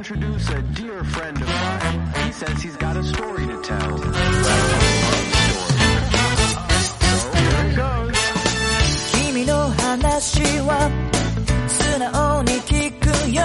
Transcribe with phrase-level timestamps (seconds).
[0.00, 2.12] introduce a dear friend of mine.
[2.26, 3.98] He says he's got a story to tell.
[3.98, 4.04] So
[7.36, 8.16] here it goes.
[9.12, 10.90] 君の話は
[11.68, 13.42] 素直に聞くよ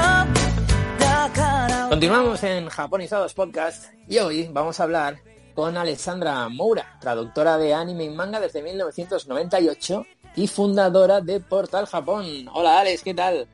[1.00, 5.18] だから Continuamos en Japonizados Podcast y hoy vamos a hablar
[5.56, 10.06] con Alessandra Moura, traductora de anime y manga desde 1998
[10.36, 12.26] y fundadora de Portal Japón.
[12.54, 13.48] Hola Alex, ¿qué tal?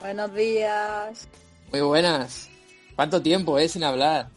[0.00, 1.26] Buenos días.
[1.71, 2.49] Muy buenas.
[2.95, 4.27] ¿Cuánto tiempo, eh, sin hablar?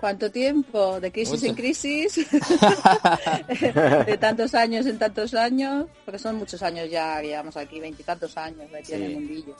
[0.00, 0.98] ¿Cuánto tiempo?
[1.00, 1.46] ¿De crisis Mucho.
[1.46, 2.14] en crisis?
[4.06, 5.86] ¿De tantos años en tantos años?
[6.04, 9.04] Porque son muchos años ya, llevamos aquí, veintitantos años metidos en Sí.
[9.04, 9.56] el mundillo.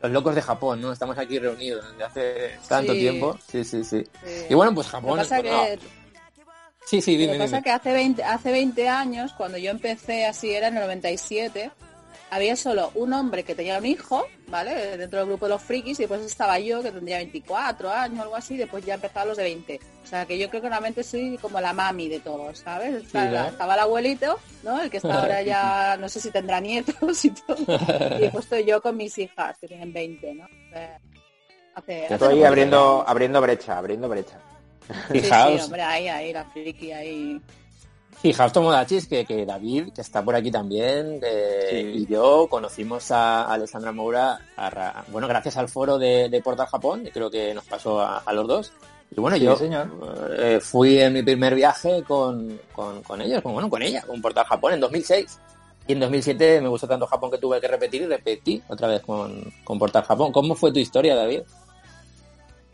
[0.00, 0.92] Los locos de Japón, ¿no?
[0.92, 2.98] Estamos aquí reunidos desde hace tanto Sí.
[3.00, 3.38] tiempo.
[3.50, 4.02] Sí, sí, sí.
[4.24, 4.46] Sí.
[4.50, 5.18] Y bueno, pues Lo Japón...
[5.18, 5.78] pasa bueno, que,
[6.86, 7.62] Sí, sí, lo dime, que pasa dime.
[7.62, 11.70] que hace 20, hace 20 años, cuando yo empecé así, era en el 97,
[12.34, 14.96] había solo un hombre que tenía un hijo, ¿vale?
[14.96, 18.34] Dentro del grupo de los frikis, y después estaba yo, que tendría 24 años, algo
[18.34, 19.80] así, y después ya empezaban los de 20.
[20.02, 23.04] O sea, que yo creo que realmente soy como la mami de todos, ¿sabes?
[23.48, 24.80] Estaba el abuelito, ¿no?
[24.80, 27.56] El que está ahora ya, no sé si tendrá nietos y todo.
[28.18, 30.44] Y después estoy yo con mis hijas, que tienen 20, ¿no?
[31.74, 34.38] Hace- hace Estoy abriendo, abriendo brecha, abriendo brecha.
[35.12, 35.30] Sí, sí,
[35.64, 37.40] hombre, ahí, ahí, la friki, ahí.
[38.22, 41.76] Fijaos, Tomodachis, que, que David, que está por aquí también, eh, Sí.
[42.02, 46.68] y yo conocimos a Alessandra Moura, a ra- bueno, gracias al foro de, de Portal
[46.68, 48.72] Japón, creo que nos pasó a, a los dos.
[49.14, 49.90] Y bueno, Sí, yo señor.
[50.38, 54.22] eh, fui en mi primer viaje con, con, con ellos, con, bueno, con ella, con
[54.22, 55.38] Portal Japón en 2006.
[55.88, 59.02] Y en 2007 me gustó tanto Japón que tuve que repetir y repetí otra vez
[59.02, 60.30] con, con Portal Japón.
[60.30, 61.40] ¿Cómo fue tu historia, David?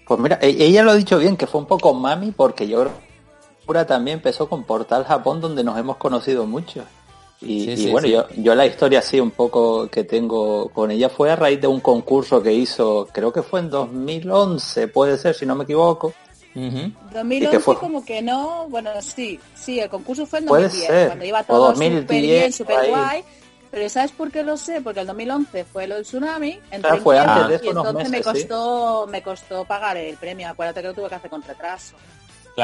[0.07, 2.87] Pues mira, e- ella lo ha dicho bien, que fue un poco mami, porque yo
[3.69, 6.85] Pura también empezó con Portal Japón, donde nos hemos conocido mucho.
[7.43, 8.15] Y, Sí, y sí, bueno, sí.
[8.15, 11.67] Yo, yo la historia así un poco que tengo con ella fue a raíz de
[11.67, 16.15] un concurso que hizo, creo que fue en 2011, puede ser, si no me equivoco.
[16.55, 16.93] Ujú.
[17.13, 17.77] 2011 fue?
[17.79, 21.43] como que no, bueno, sí, sí, el concurso fue en Puede 2010, ser, cuando iba
[21.45, 22.89] todo 2010, súper bien, súper ahí.
[22.89, 23.25] guay.
[23.71, 24.81] Pero ¿sabes por qué lo sé?
[24.81, 27.69] Porque el 2011 fue lo del tsunami, entré Ah, en fue quiebra antes de y
[27.69, 28.25] entonces me sí.
[28.25, 30.49] costó me costó pagar el premio.
[30.49, 31.95] Acuérdate que lo tuve que hacer con retraso.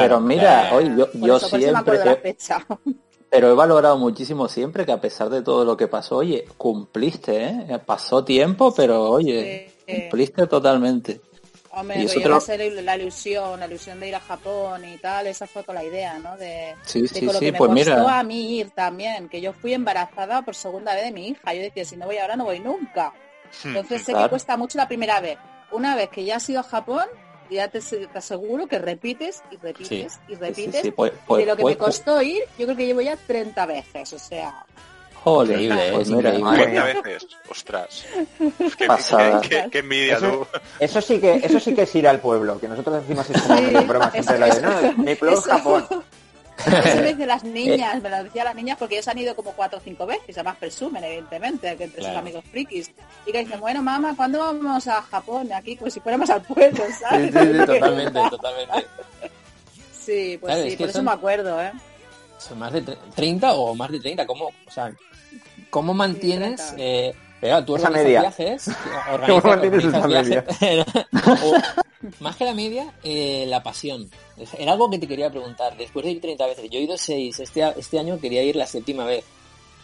[0.00, 2.36] Pero mira, eh, hoy yo, yo eso, siempre, he-
[3.30, 7.44] pero he valorado muchísimo siempre que a pesar de todo lo que pasó, oye, cumpliste,
[7.44, 7.78] ¿eh?
[7.84, 9.92] Pasó tiempo, pero oye, Sí.
[10.00, 11.20] cumpliste totalmente.
[11.76, 12.28] Hombre, Y eso yo te
[12.76, 15.82] lo- la ilusión, la ilusión de ir a Japón y tal, esa fue con la
[15.82, 16.36] idea, ¿no?
[16.36, 18.18] De, Sí, de sí, con lo sí, que me pues costó mira.
[18.18, 21.52] a mí ir también, que yo fui embarazada por segunda vez de mi hija.
[21.52, 23.12] Yo decía, si no voy ahora, no voy nunca.
[23.64, 24.26] Entonces sé Claro.
[24.26, 25.36] que cuesta mucho la primera vez.
[25.72, 27.04] Una vez que ya has ido a Japón,
[27.50, 30.82] ya te, te aseguro que repites y repites y Sí, sí, repites.
[30.82, 33.00] sí, pues- y pues- de lo que pues- me costó ir, yo creo que llevo
[33.00, 34.64] ya 30 veces, o sea,
[35.24, 36.44] Joder, Increíble, pues es mira, increíble.
[36.44, 37.02] madre 30 mía.
[37.02, 37.28] veces.
[37.50, 38.04] Ostras.
[38.78, 39.40] Qué, Pasada.
[39.40, 40.58] qué- qué- qué envidia Eso, tú.
[40.80, 43.56] eso sí que, eso sí que es ir al pueblo, que nosotros decimos es como
[43.56, 45.86] Sí, medio broma siempre eso- lo de, no, mi pueblo es eso- Japón.
[46.58, 49.52] Eso me dicen las niñas, me lo decían las niñas porque ellos han ido como
[49.52, 52.14] cuatro o cinco veces, además presumen, evidentemente, que entre Claro.
[52.14, 52.90] sus amigos frikis.
[53.26, 55.52] Y que dicen, bueno, mamá, ¿cuándo vamos a Japón?
[55.52, 57.32] Aquí, pues si fuéramos al pueblo, ¿sabes?
[57.32, 58.86] sí, sí, totalmente, totalmente.
[60.00, 61.72] Sí, pues Claro, sí, es que por eso son- me acuerdo, ¿eh?
[62.38, 64.26] Son más de tre- 30 o más de 30.
[64.26, 64.92] ¿Cómo, o sea,
[65.70, 66.74] ¿cómo mantienes...
[66.74, 66.82] 30.
[66.82, 68.20] eh, pero tú Esa organizas media.
[68.22, 68.68] viajes,
[69.12, 70.86] organizas- ¿Cómo mantienes esa organizas viajes,
[71.44, 71.54] o,
[72.20, 74.08] más que la media, eh, la pasión.
[74.58, 75.76] Era algo que te quería preguntar.
[75.76, 77.40] Después de ir 30 veces, yo he ido 6.
[77.40, 79.26] Este, este año quería ir la séptima vez.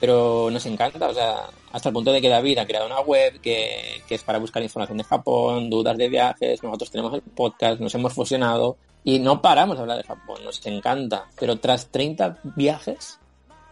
[0.00, 3.38] Pero nos encanta, o sea, hasta el punto de que David ha creado una web
[3.42, 7.78] que, que es para buscar información de Japón, dudas de viajes, nosotros tenemos el podcast,
[7.78, 11.26] nos hemos fusionado y no paramos de hablar de Japón, nos encanta.
[11.38, 13.18] Pero tras 30 viajes,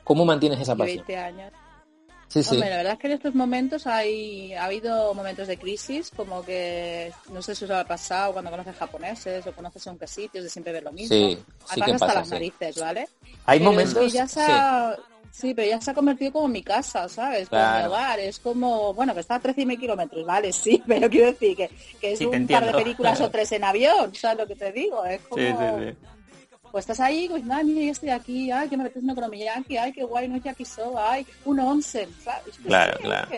[0.04, 1.06] ¿cómo mantienes esa pasión?
[1.06, 1.52] 20 años.
[2.28, 2.50] Sí, sí.
[2.54, 6.44] Hombre, la verdad es que en estos momentos hay, ha habido momentos de crisis, como
[6.44, 10.44] que no sé si os ha pasado cuando conoces japoneses o conoces a un sitios
[10.44, 11.16] de siempre ver lo mismo.
[11.16, 12.34] Sí, sí Acá que hasta pasa, las sí.
[12.34, 13.08] narices, ¿vale?
[13.46, 13.96] Hay Pero momentos...
[13.96, 14.46] Es que ya se sí.
[14.50, 14.96] ha-
[15.32, 15.54] sí.
[15.54, 17.48] pero ya se ha convertido como mi casa, ¿sabes?
[17.48, 17.78] Como Claro.
[17.78, 18.20] mi hogar.
[18.20, 20.52] Es como, bueno, que está a 13.000 kilómetros, ¿vale?
[20.52, 24.14] Sí, pero quiero decir que, que es un par de películas o tres en avión,
[24.14, 25.02] ¿sabes lo que te digo?
[25.06, 25.36] Es como...
[26.70, 29.76] Pues estás ahí, pues nada, mira, yo estoy aquí, ay, que me apetece una economiyaki,
[29.76, 32.56] ay, qué guay, no es yakisoba, ay, un onsen, ¿sabes?
[32.58, 33.28] Qué Claro, claro.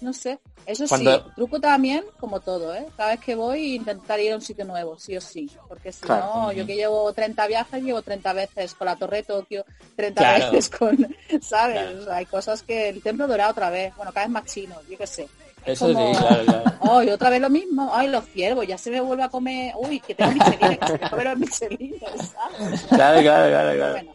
[0.00, 0.38] no sé.
[0.66, 2.86] Eso Cuando- sí, truco también, como todo, ¿eh?
[2.96, 5.48] Cada vez que voy, intentar ir a un sitio nuevo, sí o sí.
[5.68, 6.26] Porque si Claro.
[6.34, 10.22] no, yo que llevo 30 viajes, llevo 30 veces con la Torre de Tokio, 30
[10.22, 10.52] Claro.
[10.52, 10.96] veces con,
[11.40, 11.80] ¿sabes?
[11.82, 11.98] Claro.
[12.00, 14.74] O sea, hay cosas que el templo dorado otra vez, bueno, cada vez más chino,
[14.90, 15.28] yo qué sé.
[15.66, 16.72] Es Eso como, sí, claro, claro.
[16.80, 17.90] Ay, otra vez lo mismo.
[17.92, 19.74] Ay, los ciervos, ya se me vuelve a comer.
[19.76, 22.82] Uy, que tengo michelines, que se me comen los michelines, ¿sabes?
[22.88, 23.92] Claro, claro, claro, claro.
[23.92, 24.12] Bueno,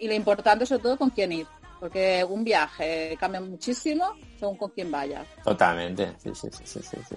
[0.00, 1.46] y lo importante sobre todo con quién ir,
[1.78, 5.24] porque un viaje cambia muchísimo según con quién vaya.
[5.44, 7.14] Totalmente, sí, sí, sí, sí, sí, sí.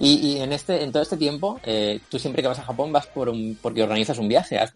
[0.00, 2.92] Y, y en este, en todo este tiempo, eh, tú siempre que vas a Japón
[2.92, 4.72] vas por un, porque organizas un viaje, has-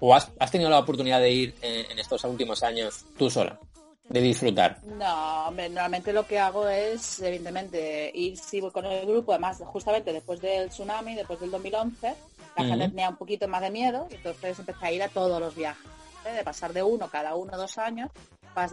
[0.00, 3.60] o has, has tenido la oportunidad de ir en, en estos últimos años tú sola,
[4.08, 4.78] de disfrutar.
[4.84, 9.60] No, hombre, normalmente lo que hago es, evidentemente, ir si voy con el grupo, además,
[9.64, 12.14] justamente después del tsunami, después del 2011,
[12.56, 15.40] la gente tenía un poquito más de miedo, y entonces empecé a ir a todos
[15.40, 15.90] los viajes,
[16.24, 16.32] ¿eh?
[16.32, 18.10] de pasar de uno cada uno o dos años,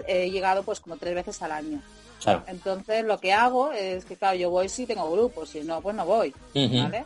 [0.07, 1.81] he llegado pues como tres veces al año.
[2.21, 2.43] Claro.
[2.47, 5.95] Entonces lo que hago es que, claro, yo voy si tengo grupos, si no, pues
[5.95, 6.33] no voy.
[6.53, 7.05] ¿vale?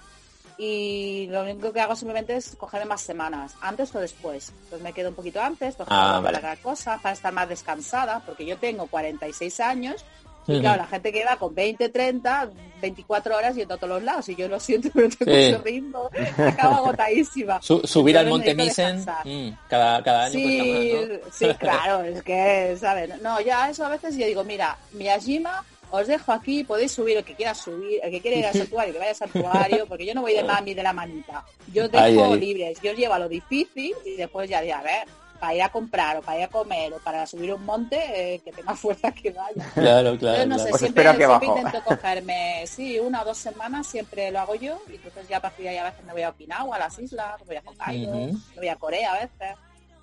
[0.57, 4.51] Y lo único que hago simplemente es cogerme más semanas, antes o después.
[4.69, 6.57] Pues me quedo un poquito antes, pues Ah, para vale.
[6.61, 10.03] cosas, para estar más descansada, porque yo tengo 46 años
[10.47, 10.61] y Ujú.
[10.61, 12.49] claro, la gente que va con 20, 30,
[12.81, 15.37] 24 horas yendo a todos los lados y yo lo siento, pero tengo Sí.
[15.39, 17.61] ese ritmo, acabo agotadísima.
[17.61, 21.31] Su- subir al Entonces Monte Misen mm, cada, cada año Sí, cuesta más, ¿no?
[21.31, 23.21] sí, claro, es que, ¿sabes?
[23.21, 27.23] No, ya eso a veces yo digo, mira, Miyajima, os dejo aquí, podéis subir el
[27.23, 30.13] que quiera subir, el que quiera ir al santuario, que vaya al santuario, porque yo
[30.13, 31.43] no voy de mami de la manita.
[31.73, 34.81] Yo os dejo libres, yo os llevo a lo difícil y después ya de a
[34.81, 35.07] ver,
[35.39, 37.97] para ir a comprar o para ir a comer o para subir un monte,
[38.35, 39.63] eh, que tenga fuerza que vaya.
[39.75, 40.37] Claro, claro.
[40.39, 40.63] Yo no claro.
[40.63, 41.45] sé, Pues siempre, siempre abajo.
[41.45, 45.41] intento cogerme, sí, una o dos semanas siempre lo hago yo y entonces ya a
[45.41, 47.61] partir de ahí a veces me voy a Okinawa, a las islas, me voy a
[47.65, 49.55] Hokkaido, me voy a Corea a veces.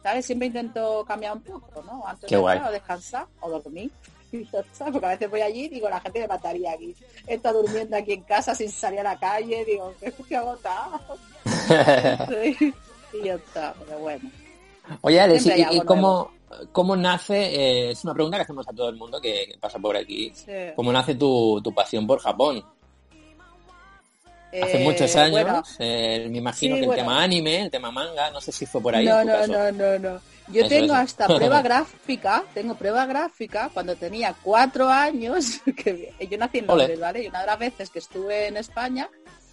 [0.05, 0.27] ¿Sabes?
[0.27, 2.07] Siempre intento cambiar un poco, ¿no?
[2.07, 2.61] Antes Qué de guay.
[2.71, 3.91] descansar o dormir.
[4.43, 6.95] Está, Porque a veces voy allí y digo, la gente me mataría aquí.
[7.27, 11.01] Estado durmiendo aquí en casa sin salir a la calle, digo, que estoy agotado.
[12.29, 12.75] Sí.
[13.15, 14.31] y ya está, pero bueno.
[15.03, 16.31] Oye, Alex, ¿y, y cómo,
[16.73, 17.37] cómo nace?
[17.37, 20.31] eh, es una pregunta que hacemos a todo el mundo que, que pasa por aquí.
[20.35, 20.53] Sí.
[20.77, 22.63] ¿Cómo nace tu, tu pasión por Japón?
[24.51, 27.03] Hace Eh, muchos años, bueno, eh, me imagino sí, que el bueno.
[27.03, 29.05] tema anime, el tema manga, no sé si fue por ahí.
[29.07, 29.53] No, en tu no, caso.
[29.53, 30.21] no, no, no.
[30.49, 31.03] Yo Eso, tengo eso.
[31.03, 36.67] hasta prueba gráfica, tengo prueba gráfica cuando tenía cuatro años, que yo nací en.
[36.67, 37.23] Londres, ¿vale?
[37.25, 39.09] Y una de las veces que estuve en España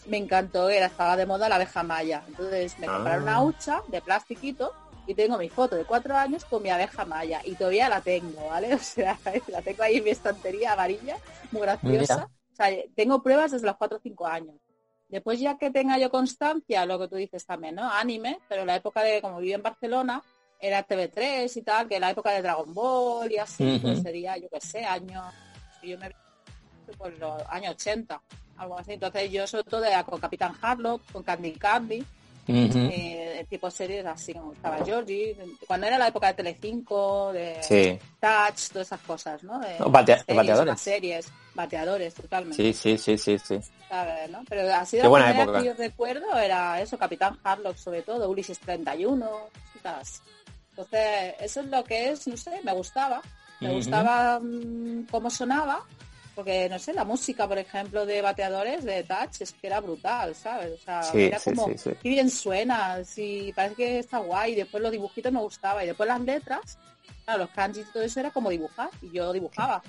[0.07, 2.23] me encantó, era, estaba de moda la abeja maya.
[2.27, 3.39] Entonces me compraron Ah.
[3.39, 4.73] una hucha de plastiquito
[5.07, 8.47] y tengo mi foto de cuatro años con mi abeja maya y todavía la tengo,
[8.49, 8.73] ¿vale?
[8.75, 9.17] O sea,
[9.47, 11.17] la tengo ahí en mi estantería amarilla,
[11.51, 12.29] muy graciosa.
[12.51, 14.55] O sea, tengo pruebas desde los cuatro o cinco años.
[15.07, 17.89] Después ya que tenga yo constancia, lo que tú dices también, ¿no?
[17.91, 20.21] Anime, pero la época de, como viví en Barcelona,
[20.61, 24.47] era TV3 y tal, que la época de Dragon Ball y así, pues sería, yo
[24.49, 25.33] qué sé, años,
[25.81, 26.11] yo me
[26.97, 28.21] pues los años 80,
[28.57, 28.93] algo así.
[28.93, 32.05] Entonces yo sobre todo era con Capitán Harlock, con Candy Candy,
[32.47, 35.37] eh, tipo series así como estaba Georgie,
[35.67, 39.59] cuando era la época de Telecinco, de Sí, Touch, todas esas cosas, ¿no?
[39.59, 40.81] De, No, batea- series, bateadores.
[40.81, 42.57] series, bateadores, totalmente.
[42.57, 43.59] sí, sí, sí, sí, sí.
[43.87, 44.43] ¿sabes, no?
[44.49, 45.59] Pero así de la buena primera época.
[45.59, 49.29] que yo recuerdo era eso, Capitán Harlock sobre todo, Ulises 31,
[49.67, 50.21] cositas.
[50.71, 53.21] Entonces, eso es lo que es, no sé, me gustaba.
[53.59, 55.85] Me gustaba mm, cómo sonaba,
[56.33, 60.33] porque, no sé, la música, por ejemplo, de bateadores, de touch, es que era brutal,
[60.33, 60.71] ¿sabes?
[60.73, 64.53] O sea, Sí, era sí, como, sí, qué bien suena, sí, parece que está guay.
[64.53, 65.83] Y después los dibujitos me gustaba.
[65.83, 66.79] Y después las letras,
[67.25, 68.89] claro, los kanji y todo eso era como dibujar.
[69.01, 69.83] Y yo dibujaba.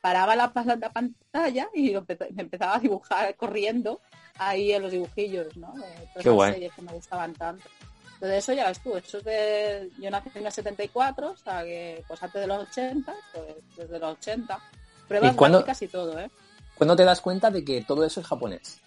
[0.00, 4.00] Paraba la, la- la pantalla y empe- me empezaba a dibujar corriendo
[4.38, 5.72] ahí en los dibujillos, ¿no?
[6.12, 6.52] Todas Qué guay.
[6.52, 7.68] series que me gustaban tanto.
[8.16, 9.90] Entonces eso ya ves tú, eso es de...
[10.00, 13.46] Yo nací en el 74, o sea que pues antes de los 80, pues
[13.76, 14.58] desde los 80.
[15.06, 16.30] Pruebas ¿Y cuándo- y todo, ¿eh?
[16.76, 18.80] ¿Cuándo te das cuenta de que todo eso es japonés?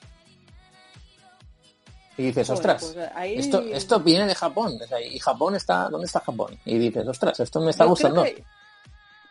[2.17, 4.77] Y dices, ostras, pues, ahí- esto, esto viene de Japón.
[4.83, 5.87] O sea, ¿Y Japón está?
[5.89, 6.59] ¿Dónde está Japón?
[6.65, 8.23] Y dices, ostras, esto me está Yo creo gustando.
[8.23, 8.43] que-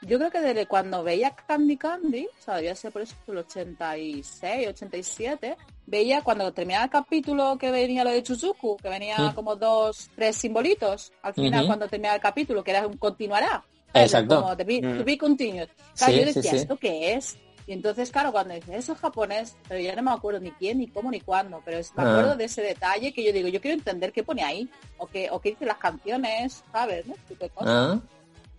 [0.03, 3.39] yo creo que desde cuando veía Candy Candy, o sea, debía ser por eso el
[3.39, 5.57] 86, 87,
[5.91, 9.35] veía cuando terminaba el capítulo que venía lo de Chuzuku, que venía Mm.
[9.35, 13.65] como dos, tres simbolitos, al final cuando terminaba el capítulo, que era un continuará.
[13.95, 14.43] Exacto.
[14.43, 14.99] Como to be, Mm.
[14.99, 15.69] to be continued.
[15.97, 16.57] Claro, Sí, yo decía, sí.
[16.59, 17.39] ¿esto qué es?
[17.67, 20.79] Y entonces, claro, cuando dice eso es japonés, pero ya no me acuerdo ni quién,
[20.79, 22.11] ni cómo, ni cuándo, pero es- me Ah.
[22.13, 24.69] acuerdo de ese detalle que yo digo, yo quiero entender qué pone ahí,
[24.99, 27.07] o qué, o qué dicen las canciones, ¿sabes?
[27.07, 27.15] ¿no?
[27.15, 27.71] Ese tipo de cosas.
[27.71, 28.01] Ah,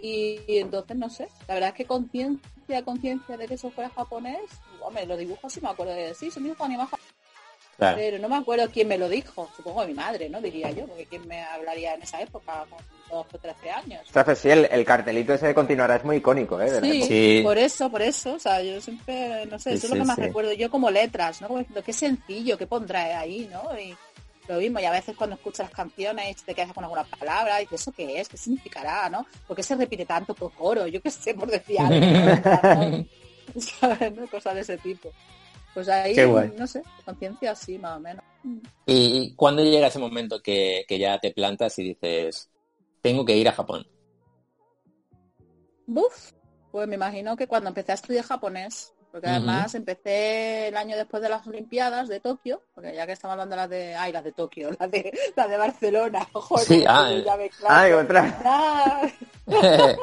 [0.02, 3.90] Y, y entonces, no sé, la verdad es que conciencia, conciencia de que eso fuera
[3.90, 4.40] japonés,
[4.82, 6.92] hombre, los dibujos sí me acuerdo de sí, son dibujos animados,
[7.80, 7.98] claro.
[7.98, 10.40] pero no me acuerdo quién me lo dijo, supongo mi madre, ¿no?
[10.40, 14.02] Diría yo, porque quién me hablaría en esa época, con 12 o 13 años.
[14.06, 16.80] Ostras, pues sí, el, el cartelito ese de continuará es muy icónico, ¿eh?
[16.82, 17.04] Sí.
[17.04, 17.42] Sí.
[17.44, 20.06] por eso, por eso, o sea, yo siempre, no sé, Sí, eso es lo que
[20.06, 20.22] más sí.
[20.24, 21.48] recuerdo yo como letras, ¿no?
[21.48, 23.64] Como diciendo, qué sencillo, qué pondrá ahí, ¿no?
[23.80, 23.96] Y
[24.48, 27.66] lo mismo, y a veces cuando escuchas las canciones te quedas con alguna palabra y
[27.66, 28.28] dices, ¿eso qué es?
[28.28, 29.26] ¿Qué significará, no?
[29.48, 30.88] ¿Por qué se repite tanto por coro?
[30.88, 33.06] Yo qué sé, por decir algo, ¿no?
[33.62, 34.28] ¿Sabes, no?
[34.28, 35.12] Cosas de ese tipo.
[35.74, 36.16] Pues ahí,
[36.58, 38.24] no sé, conciencia así, más o menos.
[38.86, 42.50] ¿Y cuándo llega ese momento que, que ya te plantas y dices,
[43.02, 43.86] tengo que ir a Japón?
[45.86, 46.32] Buf,
[46.72, 51.24] pues me imagino que cuando empecé a estudiar japonés, Porque además empecé el año después
[51.24, 54.24] de las Olimpiadas de Tokio, porque ya que estamos hablando de las de, ay, las
[54.24, 57.52] de Tokio, las de, las de Barcelona, joder, Sí, ah, ya eh.
[57.68, 58.40] Ay, otra.
[58.46, 59.02] Ah,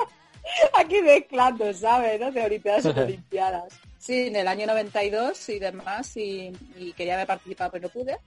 [0.75, 2.21] aquí mezclando, ¿sabes?
[2.21, 2.33] ¿no?
[2.33, 3.81] De Olimpiadas y Olimpiadas.
[4.07, 8.19] Sí, en el año 92 y demás, y, y quería haber participado, pero no pude.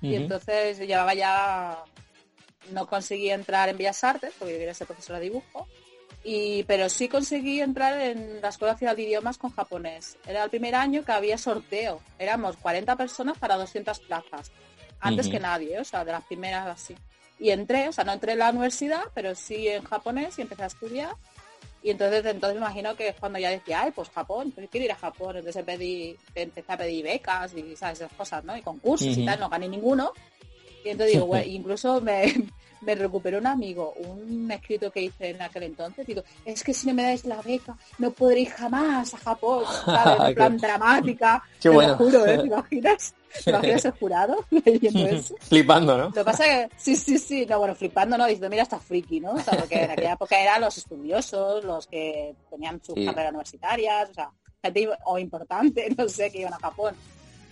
[0.00, 1.82] Y entonces llevaba ya,
[2.70, 5.66] no conseguí entrar en Bellas Artes, porque yo quería ser profesora de dibujo,
[6.22, 10.18] y, pero sí conseguí entrar en la Escuela Nacional de Idiomas con japonés.
[10.24, 12.00] Era el primer año que había sorteo.
[12.16, 14.52] Éramos 40 personas para 200 plazas.
[15.00, 16.94] Antes que nadie, o sea, de las primeras así.
[17.40, 20.62] Y entré, o sea, no entré en la universidad, pero sí en japonés y empecé
[20.62, 21.16] a estudiar.
[21.84, 24.86] Y entonces, entonces me imagino que es cuando ya decía, ay, pues Japón, pues quiero
[24.86, 25.36] ir a Japón.
[25.36, 28.00] Entonces pedí, empecé a pedir becas y ¿sabes?
[28.00, 28.56] esas cosas, ¿no?
[28.56, 30.14] Y concursos y tal, no gané ninguno.
[30.82, 32.32] Y entonces digo, bueno, incluso me,
[32.84, 36.06] me recuperó un amigo, un escrito que hice en aquel entonces.
[36.06, 39.64] Digo, es que si no me dais la beca, no podré ir jamás a Japón,
[39.84, 40.28] ¿sabes?
[40.28, 41.42] En plan dramática.
[41.60, 41.90] qué Te bueno.
[41.92, 42.38] lo juro, ¿eh?
[42.38, 43.14] ¿Te imaginas?
[43.44, 45.34] ¿Te imaginas el jurado leyendo eso?
[45.40, 46.04] Flipando, ¿no?
[46.04, 48.26] Lo que pasa que, sí, sí, sí, no, bueno, flipando, ¿no?
[48.26, 49.32] Diciendo, mira, está friki, ¿no?
[49.32, 53.04] O sea, porque en aquella época eran los estudiosos, los que tenían sus Sí.
[53.04, 54.30] carreras universitarias, o sea,
[54.62, 56.94] gente o importante, no sé, que iban a Japón.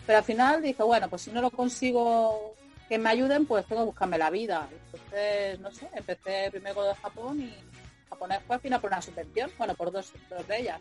[0.06, 2.54] Pero al final dije, bueno, pues si no lo consigo
[2.88, 4.68] que me ayuden, pues tengo que buscarme la vida.
[4.92, 7.54] Entonces, no sé, empecé primero con Japón y
[8.08, 10.80] japonés fue al final por una subvención, bueno, por dos, dos de ellas.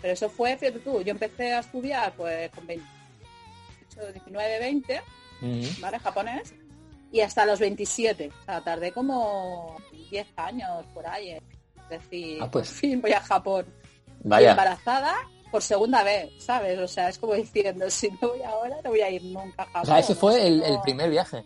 [0.00, 5.02] Pero eso fue, fíjate tú, yo empecé a estudiar pues con 28, 19, 20
[5.42, 5.80] Ujú.
[5.80, 5.98] ¿vale?
[5.98, 6.54] Japonés.
[7.10, 8.30] Y hasta los 27.
[8.42, 9.76] O sea, tardé como
[10.10, 11.30] 10 años por ahí.
[11.30, 11.42] en
[11.88, 12.68] decir, Ah, pues.
[12.68, 13.66] por fin voy a Japón.
[14.24, 14.50] Y Vaya.
[14.50, 15.14] embarazada
[15.50, 16.78] por segunda vez, ¿sabes?
[16.78, 19.66] O sea, es como diciendo, si no voy ahora, no voy a ir nunca a
[19.66, 19.82] Japón.
[19.82, 21.44] O sea, ese fue el, primer viaje.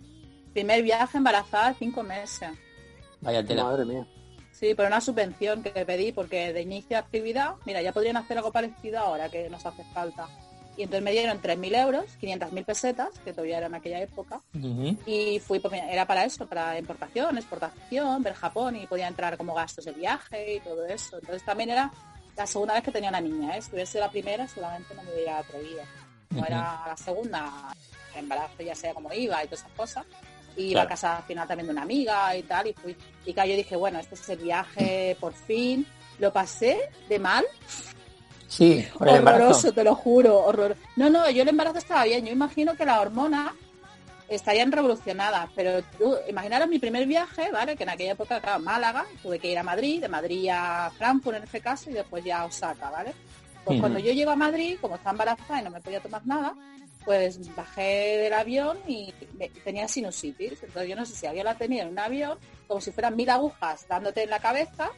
[0.52, 2.50] primer viaje embarazada, cinco meses.
[3.21, 3.64] Vaya tela.
[3.64, 4.06] Madre mía.
[4.52, 8.38] Sí, por una subvención que pedí, porque de inicio de actividad, mira, ya podrían hacer
[8.38, 10.28] algo parecido ahora que nos hace falta.
[10.76, 14.40] Y entonces me dieron 3.000 euros, 500.000 pesetas, que todavía era en aquella época,
[15.04, 19.54] y fui pues, era para eso para importación exportación ver Japón y podía entrar como
[19.54, 21.92] gastos de viaje y todo eso entonces también era
[22.36, 23.62] la segunda vez que tenía una niña ¿eh?
[23.62, 25.82] si hubiese sido la primera solamente no me hubiera atrevido
[26.34, 26.44] Ujú.
[26.44, 27.74] era la segunda
[28.14, 30.06] el embarazo ya sea como iba y todas esas cosas
[30.56, 33.32] y iba a casa al final también de una amiga y tal y fui y
[33.32, 35.86] claro, yo dije bueno este es el viaje por fin
[36.18, 37.44] lo pasé de mal
[38.52, 40.76] Sí, el horroroso, te lo juro, horror.
[40.96, 42.26] No, no, yo el embarazo estaba bien.
[42.26, 43.52] Yo imagino que las hormonas
[44.28, 47.76] estarían revolucionadas, pero tú, imaginaros mi primer viaje, ¿vale?
[47.76, 51.36] Que en aquella época, claro, Málaga, tuve que ir a Madrid, de Madrid a Frankfurt
[51.36, 53.12] en este caso, y después ya a Osaka, ¿vale?
[53.64, 56.54] Pues cuando yo llego a Madrid, como estaba embarazada y no me podía tomar nada,
[57.04, 60.62] pues bajé del avión y me- tenía sinusitis.
[60.62, 63.28] Entonces yo no sé si alguien la tenía en un avión, como si fueran mil
[63.30, 64.90] agujas dándote en la cabeza,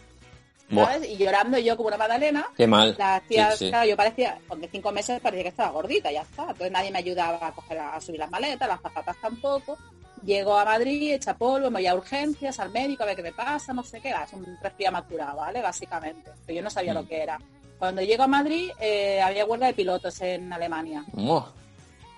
[0.73, 1.09] ¿sabes?
[1.11, 2.47] Y llorando yo como una magdalena.
[2.57, 2.95] qué mal.
[2.99, 3.71] Las tías, Sí, sí.
[3.71, 6.43] claro, yo parecía, con de cinco meses parecía que estaba gordita, ya está.
[6.43, 9.77] Entonces nadie me ayudaba a coger, a subir las maletas, las zapatas tampoco.
[10.25, 13.33] Llego a Madrid, echa polvo, me voy a urgencias, al médico, a ver qué me
[13.33, 14.09] pasa, no sé qué.
[14.11, 15.61] Es un resfriado maturado, ¿vale?
[15.61, 16.31] Básicamente.
[16.47, 16.97] Pero yo no sabía Mm.
[16.97, 17.39] lo que era.
[17.79, 21.05] Cuando llego a Madrid, eh, había huelga de pilotos en Alemania.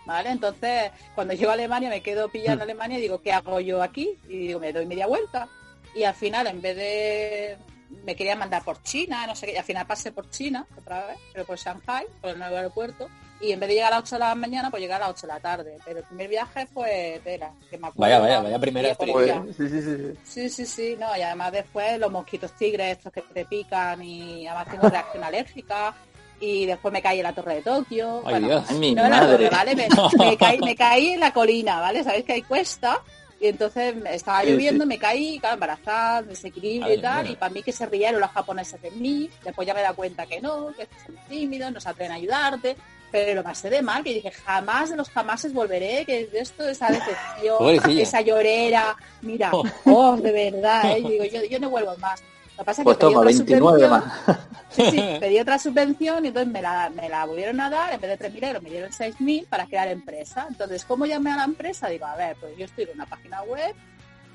[0.06, 0.30] ¿vale?
[0.30, 3.82] Entonces, cuando llego a Alemania, me quedo pillada en Alemania y digo, ¿qué hago yo
[3.82, 4.16] aquí?
[4.28, 5.48] Y digo, me doy media vuelta.
[5.96, 7.56] Y al final, en vez de...
[8.04, 11.06] Me querían mandar por China, no sé qué, y al final pasé por China otra
[11.06, 13.08] vez, pero por Shanghai, por el nuevo aeropuerto,
[13.40, 15.16] y en vez de llegar a las 8 de la mañana, pues llegar a las
[15.16, 15.78] 8 de la tarde.
[15.84, 18.00] Pero el primer viaje fue, espera, que me acuerdo.
[18.00, 19.42] Vaya, vaya, vaya primera experiencia.
[19.42, 20.18] Pues, sí, sí, sí.
[20.24, 24.46] Sí, sí, sí, no, y además después los mosquitos tigres, estos que te pican, y
[24.46, 25.94] además tengo reacción alérgica,
[26.40, 28.22] y después me caí en la torre de Tokio.
[28.24, 28.70] Ay, bueno, Dios.
[28.72, 29.32] Mi no en la madre.
[29.32, 29.76] torre, ¿vale?
[29.76, 29.88] Me,
[30.18, 32.04] me caí, me caí en la colina, ¿vale?
[32.04, 33.02] Sabéis que hay cuesta.
[33.40, 37.30] Y entonces estaba Sí, lloviendo, me caí, claro, embarazada, desequilibrio y tal.
[37.30, 39.28] Y para mí que se rieron los japoneses de mí.
[39.44, 42.76] Después ya me da cuenta que no, que son tímidos, no se atreven a ayudarte.
[43.12, 46.68] Pero lo pasé de mal, que dije, jamás de los jamases volveré, que de esto,
[46.68, 48.96] esa decepción, esa llorera.
[49.22, 49.64] Mira, Oh.
[49.86, 51.02] oh, de verdad, ¿eh?
[51.06, 52.22] Digo, yo, yo no vuelvo más.
[52.56, 53.90] Lo que pasa es Pues que pedí toma, otra 29 subvención.
[53.90, 54.38] más.
[54.70, 58.00] Sí, sí, pedí otra subvención y entonces me la, me la volvieron a dar, en
[58.00, 60.46] vez de 3.000 euros me dieron 6.000 para crear empresa.
[60.48, 61.88] Entonces, ¿cómo llamé a la empresa?
[61.88, 63.74] Digo, a ver, pues yo estoy en una página web,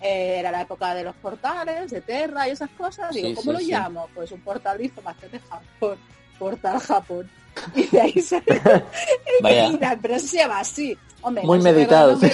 [0.01, 3.13] eh, era la época de los portales, de Terra y esas cosas.
[3.13, 4.07] Digo, Sí, ¿cómo sí, lo llamo?
[4.13, 5.97] Pues un portal de información de Japón,
[6.37, 7.29] portal Japón.
[7.75, 8.45] Y de ahí salió
[9.41, 9.67] Vaya.
[9.67, 10.97] y la empresa se llama así.
[11.23, 12.29] Hombre, Muy no meditado, Sí,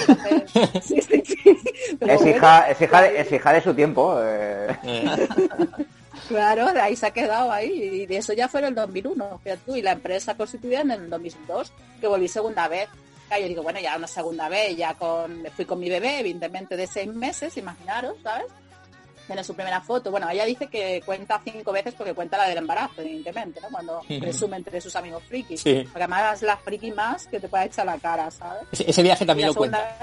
[0.82, 1.36] sí, sí.
[1.98, 4.18] Pero Es hija, es, hija de, es hija de su tiempo.
[4.22, 4.68] eh.
[6.28, 7.70] Claro, de ahí se ha quedado ahí.
[8.02, 9.76] Y de eso ya fue en el 2001, fíjate tú.
[9.76, 12.88] Y la empresa constituida en el 2002, que volví segunda vez.
[13.30, 16.76] Yo digo, bueno, ya una segunda vez, ya con, me fui con mi bebé, evidentemente
[16.78, 18.46] de seis meses, imaginaros, ¿sabes?
[19.28, 20.10] Tiene su primera foto.
[20.10, 23.68] Bueno, ella dice que cuenta cinco veces porque cuenta la del embarazo, evidentemente, ¿no?
[23.68, 25.60] Cuando presume entre sus amigos frikis.
[25.60, 25.82] Sí.
[25.84, 28.62] Porque además es la friki más que te puede echar la cara, ¿sabes?
[28.72, 29.96] Ese, ese viaje también lo cuenta.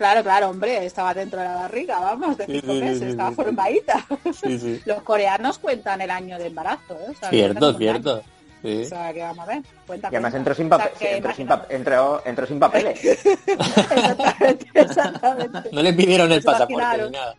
[0.00, 3.28] Claro, claro, hombre, estaba dentro de la barriga, vamos, de cinco sí, meses, sí, estaba
[3.28, 3.36] sí.
[3.36, 4.06] formadita.
[4.32, 4.80] Sí, sí.
[4.86, 7.10] Los coreanos cuentan el año de embarazo, ¿eh?
[7.10, 8.22] O sea, Cierto, cierto.
[8.62, 8.82] Sí.
[8.82, 11.48] O sea, que vamos a ver, cuenta, Y además entró sin, O sea, entró, sin
[11.68, 12.98] entró, entró sin papeles.
[13.46, 15.68] exactamente, exactamente.
[15.72, 17.34] No le pidieron el pasaporte ni nada.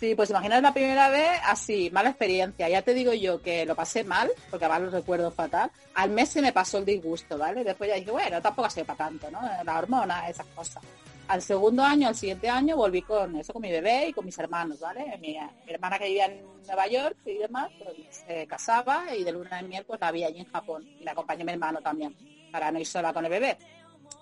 [0.00, 2.70] Sí, pues imaginaos la primera vez así, mala experiencia.
[2.70, 5.70] Ya te digo yo que lo pasé mal, porque además lo recuerdo fatal.
[5.94, 7.62] Al mes se me pasó el disgusto, ¿vale?
[7.62, 9.42] Después ya dije, bueno, tampoco ha sido para tanto, ¿no?
[9.62, 10.82] La hormona, esas cosas.
[11.28, 14.38] Al segundo año, al siguiente año, volví con eso, con mi bebé y con mis
[14.38, 15.18] hermanos, ¿vale?
[15.20, 17.94] Mi, mi hermana que vivía en Nueva York y demás, pues
[18.26, 20.82] se casaba y de luna de miel pues la vi allí en Japón.
[20.98, 22.16] Y me acompañó mi hermano también,
[22.50, 23.58] para no ir sola con el bebé.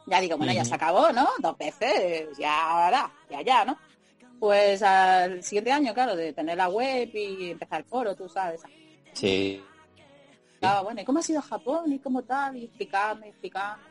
[0.06, 1.28] Ya digo, bueno, ya se acabó, ¿no?
[1.38, 3.78] Dos veces, ya ahora, ya ya, ¿no?
[4.38, 8.62] Pues al siguiente año, claro, de tener la web y empezar el foro, tú sabes.
[9.12, 9.62] Sí.
[10.62, 11.92] Ah, bueno, ¿y cómo ha sido Japón?
[11.92, 12.56] ¿Y cómo tal?
[12.56, 13.82] Y explicarme, explicarme.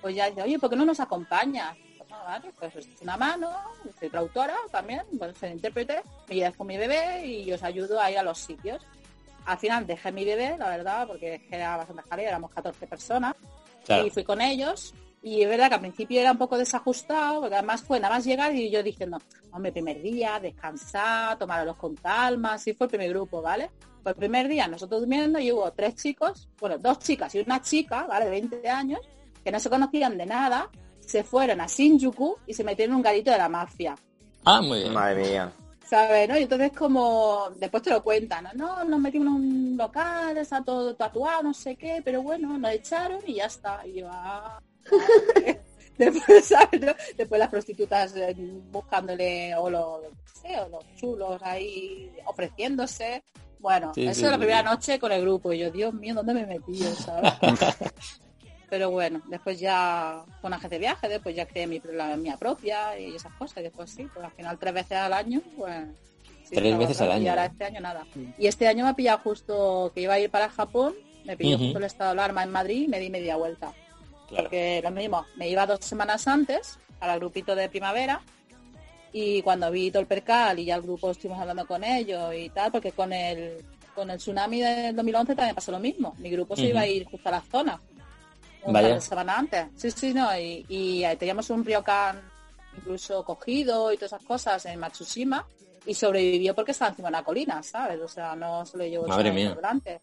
[0.00, 1.76] Pues ya dice, oye, ¿por qué no nos acompañas?
[1.98, 3.50] Pues, no, vale, pues echo una mano,
[3.98, 8.10] soy traductora también, bueno, soy intérprete, me llevas con mi bebé y os ayudo a
[8.10, 8.84] ir a los sitios.
[9.44, 12.86] Al final dejé mi bebé, la verdad, porque es que era bastante jaleo, éramos 14
[12.86, 13.34] personas,
[13.84, 14.06] Claro.
[14.06, 14.94] y fui con ellos.
[15.26, 18.24] Y es verdad que al principio era un poco desajustado, porque además fue nada más
[18.24, 19.18] llegar y yo diciendo,
[19.50, 23.72] hombre, primer día, descansar, tomárselos con calma, así fue el primer grupo, ¿vale?
[24.04, 27.60] Pues el primer día nosotros durmiendo y hubo tres chicos, bueno, dos chicas y una
[27.60, 28.26] chica, ¿vale?
[28.26, 29.00] De 20 años,
[29.42, 33.02] que no se conocían de nada, se fueron a Shinjuku y se metieron en un
[33.02, 33.96] garito de la mafia.
[34.44, 34.94] Ah, muy bien.
[34.94, 35.52] Madre mía.
[35.84, 36.28] ¿sabes?
[36.28, 36.38] ¿no?
[36.38, 38.52] Y entonces como, después te lo cuentan, ¿no?
[38.54, 42.70] no, nos metimos en un local, está todo tatuado, no sé qué, pero bueno, nos
[42.70, 43.84] echaron y ya está.
[43.84, 44.60] Y yo, ah.
[45.98, 46.80] Después, ¿sabes?
[46.80, 46.92] no?
[47.16, 48.34] Después las prostitutas eh,
[48.70, 53.22] buscándole o los, yo qué sé, o los chulos ahí ofreciéndose.
[53.58, 54.64] Bueno, Sí, eso sí, es la sí, primera sí.
[54.66, 55.52] noche con el grupo.
[55.52, 56.94] Y yo, Dios mío, ¿dónde me he metido?
[56.94, 57.32] ¿sabes?
[58.68, 62.98] Pero bueno, después ya con agencia de viaje, después ya creé mi, la mía propia
[62.98, 63.58] y esas cosas.
[63.58, 65.86] Y después sí, pues al final tres veces al año, pues...
[66.44, 67.16] sí, Tres veces al vez.
[67.18, 68.06] Y año, ahora este año nada.
[68.36, 70.94] Y este año me ha pillado justo que iba a ir para Japón,
[71.24, 73.72] me pilló justo el estado de alarma en Madrid y me di media vuelta.
[74.28, 74.44] Claro.
[74.44, 78.20] Porque lo mismo, me iba dos semanas antes para el grupito de primavera
[79.12, 82.48] y cuando vi todo el percal y ya el grupo estuvimos hablando con ellos y
[82.50, 86.14] tal, porque con el con el tsunami del 2011 también pasó lo mismo.
[86.18, 87.80] Mi grupo se iba a ir justo a la zona
[88.62, 88.88] un Vaya.
[88.88, 89.66] par de semanas antes.
[89.76, 92.20] Sí, sí, no, y, y teníamos un ryokan
[92.76, 95.46] incluso cogido y todas esas cosas en Matsushima
[95.86, 97.98] y sobrevivió porque estaba encima de una colina, ¿sabes?
[98.02, 99.54] O sea, no se lo llevó Madre mía.
[99.54, 100.00] delante.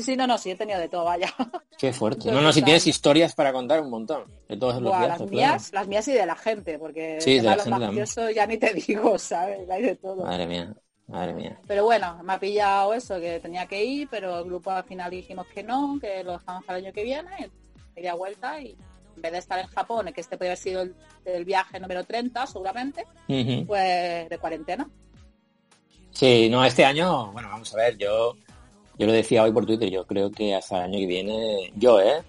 [0.00, 1.28] Sí, sí, no, no, sí, he tenido de todo, vaya.
[1.76, 2.28] Qué fuerte.
[2.28, 4.24] Entonces, No, no, si tienes historias para contar un montón.
[4.48, 5.30] De todos los Buah, viajes, las claro.
[5.30, 8.46] mías, las mías y de la gente, porque Sí, de la gente los mafiosos ya
[8.46, 9.68] ni te digo, ¿sabes?
[9.68, 10.24] Hay de todo.
[10.24, 10.74] Madre mía,
[11.06, 11.60] madre mía.
[11.66, 15.10] Pero bueno, me ha pillado eso, que tenía que ir, pero el grupo al final
[15.10, 18.76] dijimos que no, que lo dejamos para el año que viene, y media vuelta y
[19.16, 20.94] en vez de estar en Japón, que este podría haber sido el,
[21.26, 23.04] el viaje número 30 seguramente,
[23.66, 24.88] pues de cuarentena.
[26.12, 28.34] Sí, no, este año, bueno, vamos a ver, yo,
[28.98, 32.00] yo lo decía hoy por Twitter, yo creo que hasta el año que viene, yo,
[32.00, 32.22] ¿eh?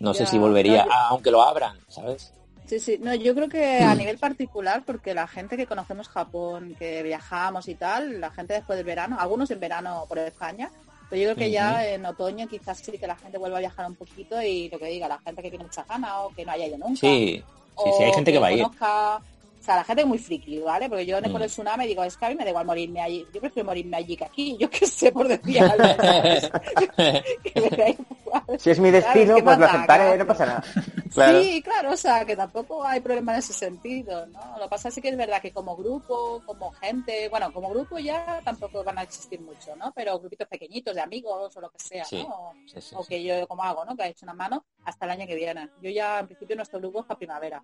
[0.00, 2.32] No sé si volvería, no, yo- aunque lo abran, ¿sabes?
[2.66, 6.74] Sí, sí, no, yo creo que a nivel particular, porque la gente que conocemos Japón,
[6.78, 10.70] que viajamos y tal, la gente después del verano, algunos en verano por España,
[11.08, 13.86] pero yo creo que ya en otoño quizás sí que la gente vuelva a viajar
[13.86, 16.50] un poquito y lo que diga, la gente que tiene mucha ganas o que no
[16.50, 16.98] haya ido nunca.
[16.98, 17.44] Sí,
[17.84, 18.62] sí, sí, hay gente que va a ir.
[18.64, 19.20] conozca-
[19.66, 20.88] o sea, la gente es muy friki, ¿vale?
[20.88, 21.32] Porque yo Mm.
[21.32, 23.26] con el tsunami digo, es que a mí me da igual morirme allí.
[23.34, 24.56] Yo prefiero morirme allí que aquí.
[24.60, 25.84] Yo qué sé, por decir algo.
[28.58, 30.18] Si es mi destino, pues lo aceptaré, claro.
[30.18, 30.64] no pasa nada.
[31.12, 31.42] Claro.
[31.42, 34.56] Sí, claro, o sea, que tampoco hay problema en ese sentido, ¿no?
[34.58, 37.98] Lo que pasa es que es verdad que como grupo, como gente, bueno, como grupo
[37.98, 39.92] ya tampoco van a existir mucho, ¿no?
[39.94, 42.28] Pero grupitos pequeñitos de amigos o lo que sea, Sí, ¿no?
[42.28, 43.08] O, sí, sí, o sí.
[43.08, 43.96] que yo como hago, ¿no?
[43.96, 45.68] Que ha hecho una mano hasta el año que viene.
[45.82, 47.62] Yo ya, en principio, nuestro grupo es para primavera.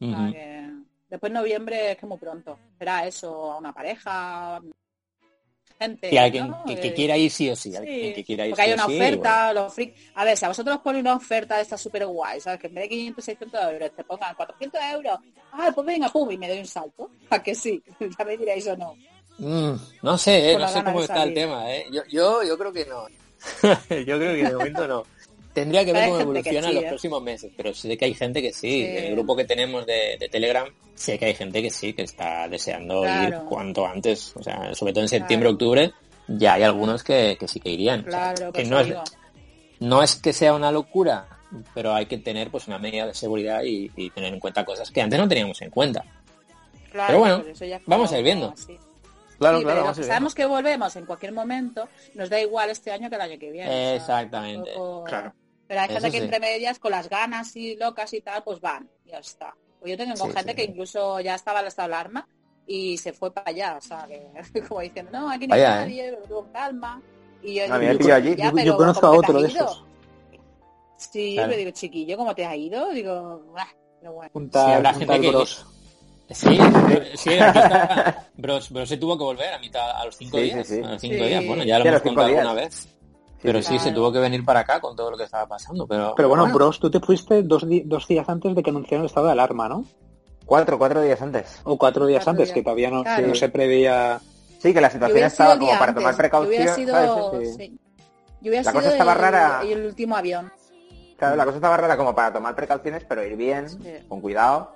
[0.00, 0.32] O sea, Ujú.
[0.32, 0.70] que
[1.12, 2.58] después de noviembre es que muy pronto.
[2.78, 4.58] Será eso, a una pareja,
[5.78, 6.08] gente.
[6.10, 6.64] Y alguien ¿no?
[6.64, 8.68] que, que Eh, quiera ir sí o sí, Sí, alguien que quiera ir porque hay
[8.68, 9.94] sí una sí, oferta, los freak...
[10.14, 12.58] A ver, si a vosotros os ponen una oferta de esta súper guay, ¿sabes?
[12.60, 15.18] Que en vez de 500, 600 euros te pongan 400 euros,
[15.52, 17.10] ah, pues venga, pum, y me doy un salto.
[17.30, 17.82] ¿A que sí?
[18.18, 18.94] ya me diréis o no.
[19.38, 21.86] Mm, no sé, eh, no sé cómo está el tema, ¿eh?
[21.92, 23.06] Yo, yo, yo creo que no.
[23.90, 25.02] yo creo que de momento no.
[25.52, 28.52] Tendría que ver cómo evoluciona sí, los próximos meses, pero sé que hay gente que
[28.52, 28.70] sí.
[28.70, 28.86] Sí.
[28.86, 32.02] En el grupo que tenemos de, de Telegram, sé que hay gente que sí, que
[32.02, 33.44] está deseando ir Claro.
[33.46, 34.34] cuanto antes.
[34.36, 35.92] O sea, sobre todo en septiembre, octubre,
[36.26, 38.00] ya hay algunos que, que sí que irían.
[38.00, 38.94] O sea, Claro, que pues no es,
[39.80, 41.26] no es que sea una locura,
[41.74, 44.90] pero hay que tener pues una medida de seguridad y, y tener en cuenta cosas
[44.90, 46.02] que antes no teníamos en cuenta.
[46.90, 47.44] Claro, pero bueno,
[47.86, 48.50] vamos a ir viendo.
[48.56, 48.78] así.
[49.38, 52.92] Claro, Sí, claro, pero vamos sabemos que volvemos en cualquier momento, nos da igual este
[52.92, 53.68] año que el año que viene.
[53.68, 54.70] o sea, Exactamente.
[55.06, 55.32] Claro.
[55.72, 56.24] Pero hay Eso gente que sí.
[56.24, 59.54] entre medias con las ganas y locas y tal, pues van, ya está.
[59.80, 62.28] Pues yo tengo con Sí, gente sí, que incluso ya estaba de alarma
[62.66, 64.22] y se fue para allá, o sea, que,
[64.68, 65.80] como diciendo, no, aquí no hay Vaya, ¿eh?
[65.86, 67.00] nadie, con calma.
[67.42, 68.36] Y yo, a mí me allí.
[68.36, 69.64] "Ya, Yo- pero yo conozco a ¿cómo que te otro de has ido?".
[69.64, 69.84] esos.
[70.98, 71.48] Sí, Claro.
[71.48, 72.90] pero digo, chiquillo, ¿cómo te has ido?
[72.90, 73.42] Digo,
[73.98, 74.30] pero bueno.
[74.34, 75.66] Un Sí, habrá gente que- Bros.
[76.28, 76.58] Sí,
[77.14, 78.26] sí, aquí está.
[78.36, 80.66] Bros, Bros se tuvo que volver a mitad, a los cinco Sí, días.
[80.68, 80.82] sí, sí.
[80.84, 81.24] A los cinco Sí.
[81.24, 82.40] días, bueno, ya lo hemos contado días.
[82.40, 82.88] alguna vez.
[83.42, 85.86] Pero sí, se tuvo que venir para acá con todo lo que estaba pasando.
[85.86, 89.06] Pero, Pero bueno, Bros, tú te fuiste dos, dos días antes de que anunciaran el
[89.06, 89.84] estado de alarma, ¿no?
[90.46, 91.60] Cuatro, cuatro días antes.
[91.64, 92.54] O cuatro días Cuatro antes, días.
[92.54, 93.26] que todavía no, Claro.
[93.26, 94.20] no se preveía...
[94.60, 96.54] Sí, que la situación sido estaba como para tomar antes, precaución.
[96.54, 96.94] hubiera sido,
[97.32, 97.54] ¿sabes?
[97.56, 97.66] Sí.
[97.66, 97.78] sí.
[98.42, 99.60] Yo hubiera La cosa sido estaba el- rara.
[99.64, 100.52] el último avión.
[101.18, 103.78] Claro, la cosa estaba rara como para tomar precauciones, pero ir bien, Sí.
[104.08, 104.72] con cuidado.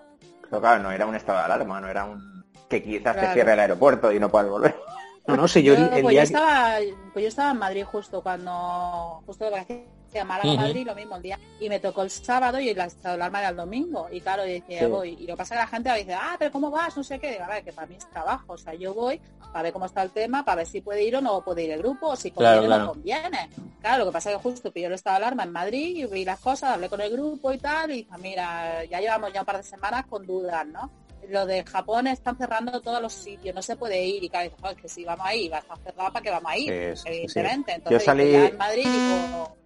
[0.48, 2.44] Pero claro, no era un estado de alarma, no era un...
[2.68, 3.34] Que quizás te Claro.
[3.34, 4.74] cierre el aeropuerto y no puedas volver.
[5.26, 6.12] No, no sé, yo el, pues, día...
[6.12, 6.76] yo estaba,
[7.12, 9.86] pues yo estaba en Madrid justo cuando, justo de vacaciones,
[10.18, 10.60] a Málaga, Ujú.
[10.62, 11.38] Madrid, lo mismo el día.
[11.60, 14.08] Y me tocó el sábado y el estado de alarma era el domingo.
[14.10, 14.86] Y claro, y decía, Sí.
[14.86, 15.10] voy.
[15.20, 16.96] Y lo que pasa que la gente dice, ah, pero ¿cómo vas?
[16.96, 17.32] No sé qué.
[17.32, 18.54] Digo, A ver, que para mí es trabajo.
[18.54, 19.20] O sea, yo voy
[19.52, 21.70] para ver cómo está el tema, para ver si puede ir o no puede ir
[21.72, 22.84] el grupo, o si Claro, conviene o claro.
[22.84, 23.50] no conviene.
[23.82, 26.06] Claro, lo que pasa es que justo pilló el estado de alarma en Madrid y
[26.06, 29.40] vi las cosas, hablé con el grupo y tal, y dije, mira, ya llevamos ya
[29.40, 30.90] un par de semanas con dudas, ¿no?
[31.28, 34.60] Lo de Japón están cerrando todos los sitios, no se puede ir, y claro, dices,
[34.60, 36.96] "Joder, que si vamos ahí, va a estar cerrado para que vamos a ir, Sí,
[36.96, 37.10] sí, sí.
[37.38, 37.72] evidentemente.
[37.74, 39.56] Entonces, Yo salí- ya en Madrid, digo,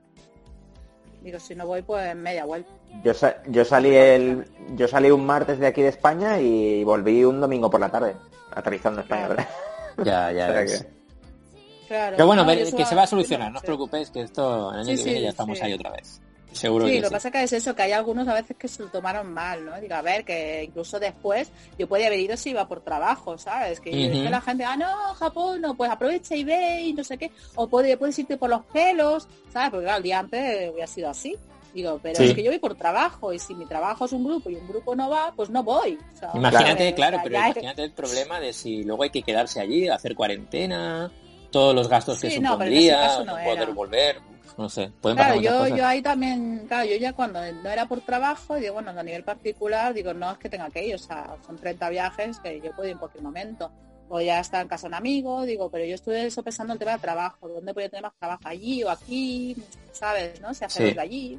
[1.22, 2.70] digo, si no voy, pues media vuelta.
[3.04, 4.44] Yo, sa- yo salí el
[4.74, 8.16] yo salí un martes de aquí de España y volví un domingo por la tarde,
[8.52, 9.36] aterrizando en España, Claro.
[9.96, 10.32] ¿verdad?
[10.32, 10.50] ya, ya.
[10.60, 10.82] Ves.
[10.84, 11.00] que-
[11.88, 12.16] Claro.
[12.16, 14.72] Pero bueno, No, ver- yo que se va a solucionar, no os preocupéis, que esto
[14.72, 15.64] el año Sí, que viene sí, ya estamos sí.
[15.64, 16.22] ahí otra vez.
[16.52, 17.10] Seguro Sí, que lo sí.
[17.10, 19.32] que pasa es que es eso, que hay algunos a veces que se lo tomaron
[19.32, 19.80] mal, ¿no?
[19.80, 23.78] Digo, a ver, que incluso después yo podía haber ido si iba por trabajo, ¿sabes?
[23.80, 23.92] Que,
[24.28, 27.68] la gente, ah, no, Japón, no, pues aprovecha y ve y no sé qué, o
[27.68, 29.70] puede, puedes irte por los pelos, ¿sabes?
[29.70, 31.36] Porque claro, el día antes hubiera sido así.
[31.72, 32.24] Digo, pero Sí.
[32.24, 34.66] es que yo voy por trabajo y si mi trabajo es un grupo y un
[34.66, 35.96] grupo no va, pues no voy.
[36.14, 39.86] O sea, Imagínate, claro, pero imagínate el problema de si luego hay que quedarse allí,
[39.88, 41.12] hacer cuarentena,
[41.52, 44.20] todos los gastos que Sí, supondría, no, no poder volver,
[44.58, 45.78] no sé, pueden Claro, pasar muchas yo, cosas.
[45.78, 49.24] yo ahí también, claro, yo ya cuando no era por trabajo, digo, bueno, a nivel
[49.24, 52.70] particular, digo, no es que tenga que ir, o sea, son 30 viajes que yo
[52.72, 53.70] puedo ir en cualquier momento.
[54.08, 57.48] Podría estar en casa un amigo, digo, pero yo estuve sopesando el tema de trabajo,
[57.48, 58.42] ¿dónde podía tener más trabajo?
[58.44, 59.56] Allí o aquí,
[59.92, 60.40] ¿sabes?
[60.40, 60.52] ¿No?
[60.52, 60.64] Sí.
[60.94, 61.38] de allí.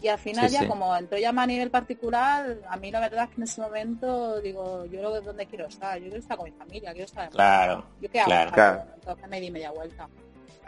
[0.00, 0.66] Y al final Sí, ya, sí.
[0.68, 3.60] como entró ya más a nivel particular, a mí la verdad es que en ese
[3.60, 7.24] momento, digo, yo lo donde quiero estar, yo quiero estar con mi familia, quiero estar
[7.24, 8.50] en Claro, Yo qué hago, claro.
[8.52, 8.84] Claro.
[8.94, 10.08] entonces me di media vuelta.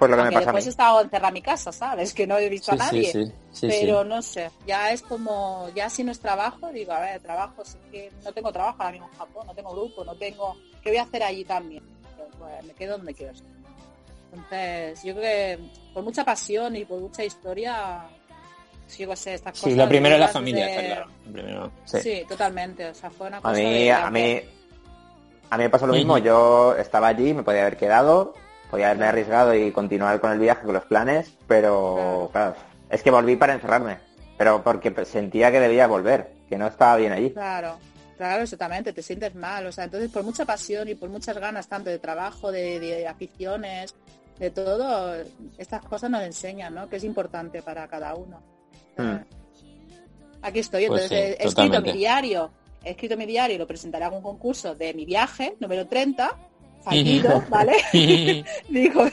[0.00, 0.56] Pues lo que me Aunque pasa a mí.
[0.56, 2.12] después he estado encerrada en mi casa, ¿sabes?
[2.14, 3.12] Que no he visto sí, a nadie.
[3.12, 4.08] sí, sí, sí, pero sí.
[4.08, 7.76] no sé, ya es como, ya si no es trabajo, digo, a ver, trabajo, es
[7.92, 10.98] que no tengo trabajo ahora mismo en Japón, no tengo grupo, no tengo, ¿qué voy
[10.98, 11.84] a hacer allí también?
[12.38, 13.46] Pues me quedo donde quiero estar.
[14.32, 15.58] Entonces, yo creo que
[15.92, 18.00] por mucha pasión y por mucha historia,
[18.86, 19.70] sí, yo qué sé, estas cosas.
[19.70, 21.10] Sí, lo primero es la familia, está claro.
[21.26, 22.00] Lo primero, sí.
[22.00, 22.22] Sí.
[22.28, 24.40] totalmente, o sea, fue una A cosa mí, de- a mí,
[25.50, 26.16] a mí me pasó lo mismo.
[26.18, 28.34] Yo estaba allí, me podía haber quedado,
[28.70, 32.54] podía haberme arriesgado y continuar con el viaje, con los planes, pero claro,
[32.88, 33.98] es que volví para encerrarme.
[34.38, 37.30] Pero porque sentía que debía volver, que no estaba bien allí.
[37.30, 37.76] Claro,
[38.16, 41.68] claro, exactamente, te sientes mal, o sea, entonces por mucha pasión y por muchas ganas,
[41.68, 43.94] tanto de trabajo, de, de aficiones,
[44.38, 45.14] de todo,
[45.58, 46.88] estas cosas nos enseñan, ¿no?
[46.88, 48.42] Que es importante para cada uno.
[48.96, 49.16] Mm.
[50.42, 51.92] Aquí estoy, Pues entonces sí, he escrito totalmente.
[51.92, 52.50] mi diario,
[52.82, 56.34] he escrito mi diario y lo presentaré a un concurso de mi viaje, número 30,
[56.82, 57.72] fallido, ¿vale?
[58.68, 59.04] Digo,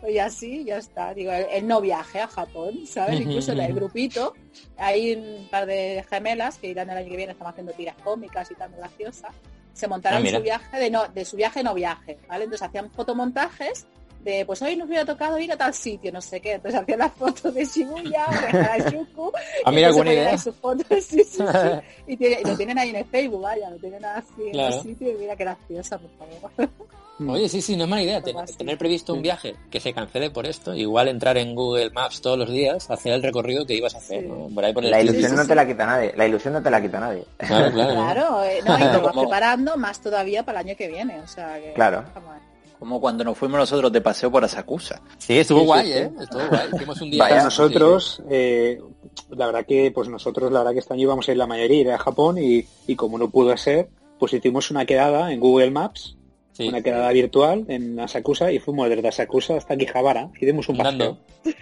[0.00, 1.14] pues ya sí, ya está.
[1.14, 3.20] Digo, el, el no viaje a Japón, ¿sabes?
[3.20, 4.34] Incluso en el grupito,
[4.76, 8.50] hay un par de gemelas que irán el año que viene, estamos haciendo tiras cómicas
[8.50, 9.32] y tan graciosas.
[9.72, 12.44] Se montaron Ah, su viaje de no, de su viaje no viaje, ¿vale?
[12.44, 13.86] Entonces hacían fotomontajes
[14.22, 16.52] de pues hoy nos hubiera tocado ir a tal sitio, no sé qué.
[16.52, 19.32] Entonces hacían las fotos de Shibuya, de Harajuku,
[19.88, 20.38] entonces buena ponían idea.
[20.38, 21.42] sus fotos, sí, sí, sí.
[22.06, 24.80] Y, tiene- y lo tienen ahí en el Facebook, vaya, lo tienen así en el
[24.82, 26.70] sitio y mira qué graciosa, por favor.
[27.20, 28.20] Oye, sí, sí, no es mala idea.
[28.22, 32.36] tener previsto un viaje que se cancele por esto, igual entrar en Google Maps todos
[32.38, 34.28] los días, hacer el recorrido que ibas a hacer, Sí.
[34.28, 34.48] ¿no?
[34.52, 35.48] Por ahí por el La ilusión sí, no sí.
[35.48, 36.12] te la quita nadie.
[36.16, 37.24] La ilusión no te la quita nadie.
[37.36, 37.94] Claro, claro.
[37.94, 38.02] ¿no?
[38.12, 41.20] Claro, eh, no, y te vas Como- preparando más todavía para el año que viene,
[41.20, 41.72] o sea que...
[41.74, 42.04] Claro.
[42.78, 45.00] Como cuando nos fuimos nosotros de paseo por Asakusa.
[45.18, 45.92] Sí, estuvo guay, sí.
[45.92, 46.10] ¿eh?
[46.20, 46.68] Estuvo guay.
[46.74, 47.44] Hicimos un día.
[47.44, 48.80] Nosotros, eh,
[49.30, 51.80] la verdad que pues nosotros la verdad que este año íbamos a ir la mayoría
[51.80, 55.70] ir a Japón y, y como no pudo ser, pues hicimos una quedada en Google
[55.70, 56.16] Maps,
[56.52, 56.68] sí.
[56.68, 61.18] una quedada virtual en Asakusa y fuimos desde Asakusa hasta Akihabara y dimos un paseo.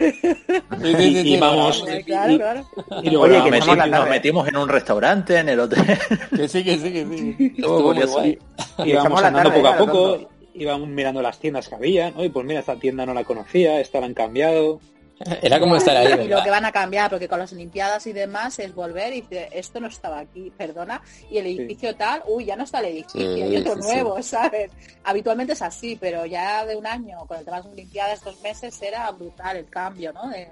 [0.80, 2.66] Sí, sí, sí, Y- y vamos- no, Claro, claro.
[3.02, 4.10] Y luego Oye, nada, que nos, metimos, nos tarde.
[4.10, 5.84] metimos en un restaurante, en el hotel.
[6.36, 7.36] Que sí, que sí, que sí.
[7.56, 8.12] Estuvo muy curioso.
[8.14, 8.38] guay.
[8.78, 9.78] íbamos Echamos la andando tarde, poco a
[10.18, 12.24] poco iban mirando las tiendas que había, ¿no?
[12.24, 14.80] Y pues mira, esta tienda no la conocía, esta la han cambiado.
[15.42, 18.12] Era como estar ahí, y lo que van a cambiar, porque con las Olimpiadas y
[18.12, 22.46] demás es volver y dice, esto no estaba aquí, perdona, y el edificio tal, uy,
[22.46, 23.88] ya no está el edificio, Sí, hay otro sí, sí.
[23.88, 24.70] nuevo, ¿sabes?
[25.04, 28.40] Habitualmente es así, pero ya de un año, con el tema de las Olimpiadas, dos
[28.40, 30.26] meses, era brutal el cambio, ¿no?
[30.30, 30.48] De,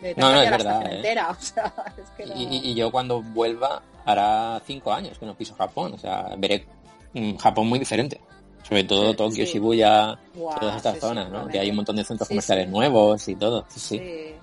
[0.00, 0.96] de No, no, es verdad, estación ¿eh?
[0.96, 2.34] entera, o sea, es que no...
[2.36, 6.34] Y, y- y yo cuando vuelva hará cinco años que no piso Japón, o sea,
[6.36, 6.66] veré
[7.14, 8.20] un Japón muy diferente.
[8.66, 9.52] Sobre todo Sí, Tokio, sí.
[9.52, 11.46] Shibuya, Guau, todas estas sí, zonas, ¿no?
[11.48, 12.70] Que hay un montón de centros Sí, comerciales sí.
[12.70, 13.64] nuevos y todo.
[13.68, 13.98] Sí.
[13.98, 14.36] Pero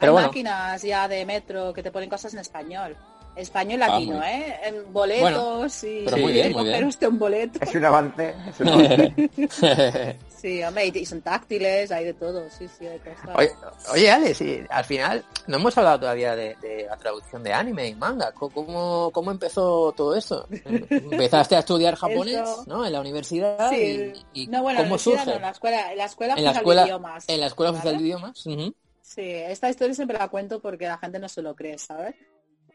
[0.00, 0.26] Hay bueno.
[0.28, 2.94] máquinas ya de metro que te ponen cosas en español.
[3.36, 4.56] Español Ah, latino, muy- ¿eh?
[4.64, 6.84] En boletos y pero muy bien, muy coger bien.
[6.84, 7.58] usted un boleto.
[7.62, 8.34] Es un avance.
[8.48, 9.12] Es un avance.
[10.44, 13.34] Sí, hombre, y, son táctiles, hay de todo, sí, sí, hay cosas.
[13.34, 13.50] Oye,
[13.94, 17.88] oye, Ale, sí, al final no hemos hablado todavía de, de la traducción de anime
[17.88, 18.30] y manga.
[18.32, 20.46] ¿Cómo, cómo empezó todo eso?
[20.90, 22.64] Empezaste a estudiar japonés, Eso.
[22.66, 22.84] ¿no?
[22.84, 23.70] En la universidad.
[23.70, 25.24] Sí, y, y no, bueno, ¿Cómo surge?
[25.24, 27.24] no, en la escuela, en la escuela en la escuela, de idiomas.
[27.26, 28.46] en la escuela oficial de idiomas.
[28.46, 28.74] ujú.
[29.00, 32.16] Sí, esta historia siempre la cuento porque la gente no se lo cree, ¿sabes?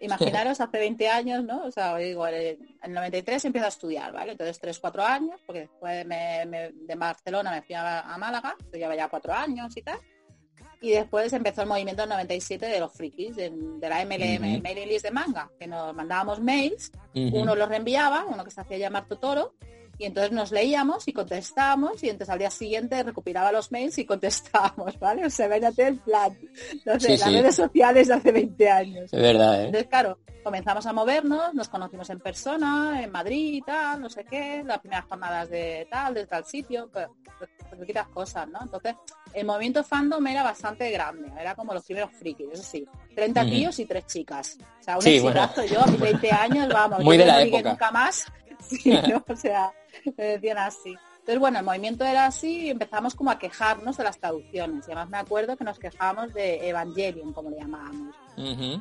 [0.01, 1.65] Imaginaros hace 20 años, ¿no?
[1.65, 4.31] O sea, digo, en el en el 93 empiezo a estudiar, ¿vale?
[4.31, 8.55] Entonces 3, 4 años, porque después me- me- de Barcelona me fui a, a Málaga,
[8.59, 9.99] estudiaba ya 4 años y tal.
[10.81, 14.87] Y después empezó el movimiento del 97 de los frikis, de, de la MLM, mailing
[14.87, 16.91] list de manga, que nos mandábamos mails,
[17.33, 19.55] uno los reenviaba, uno que se hacía llamar Totoro,
[19.99, 24.05] y entonces nos leíamos y contestábamos, y entonces al día siguiente recopilaba los mails y
[24.05, 25.25] contestábamos, ¿vale?
[25.25, 26.35] O sea, imagínate el plan.
[26.71, 27.35] Entonces, Sí, las sí.
[27.35, 29.13] redes sociales de hace 20 años.
[29.13, 29.65] Es verdad, ¿eh?
[29.65, 34.23] Entonces, claro, comenzamos a movernos, nos conocimos en persona, en Madrid y tal, no sé
[34.23, 37.07] qué, las primeras jornadas de tal, de tal sitio, pues,
[37.37, 38.59] pues, poquitas cosas, ¿no?
[38.61, 38.95] Entonces,
[39.33, 43.49] el movimiento fandom era bastante grande, era como los primeros frikis, eso sí, 30 Ujú.
[43.51, 44.57] tíos y tres chicas.
[44.79, 45.49] O sea, un Sí, bueno.
[45.69, 47.69] yo a mis 20 años, vamos, Muy yo de no la época.
[47.69, 48.25] nunca más,
[48.61, 49.23] sí, ¿no?
[49.27, 49.71] o sea,
[50.17, 50.95] me decían así.
[51.19, 54.87] Entonces, bueno, el movimiento era así y empezamos como a quejarnos de las traducciones.
[54.87, 58.15] Y además me acuerdo que nos quejábamos de Evangelion, como le llamábamos.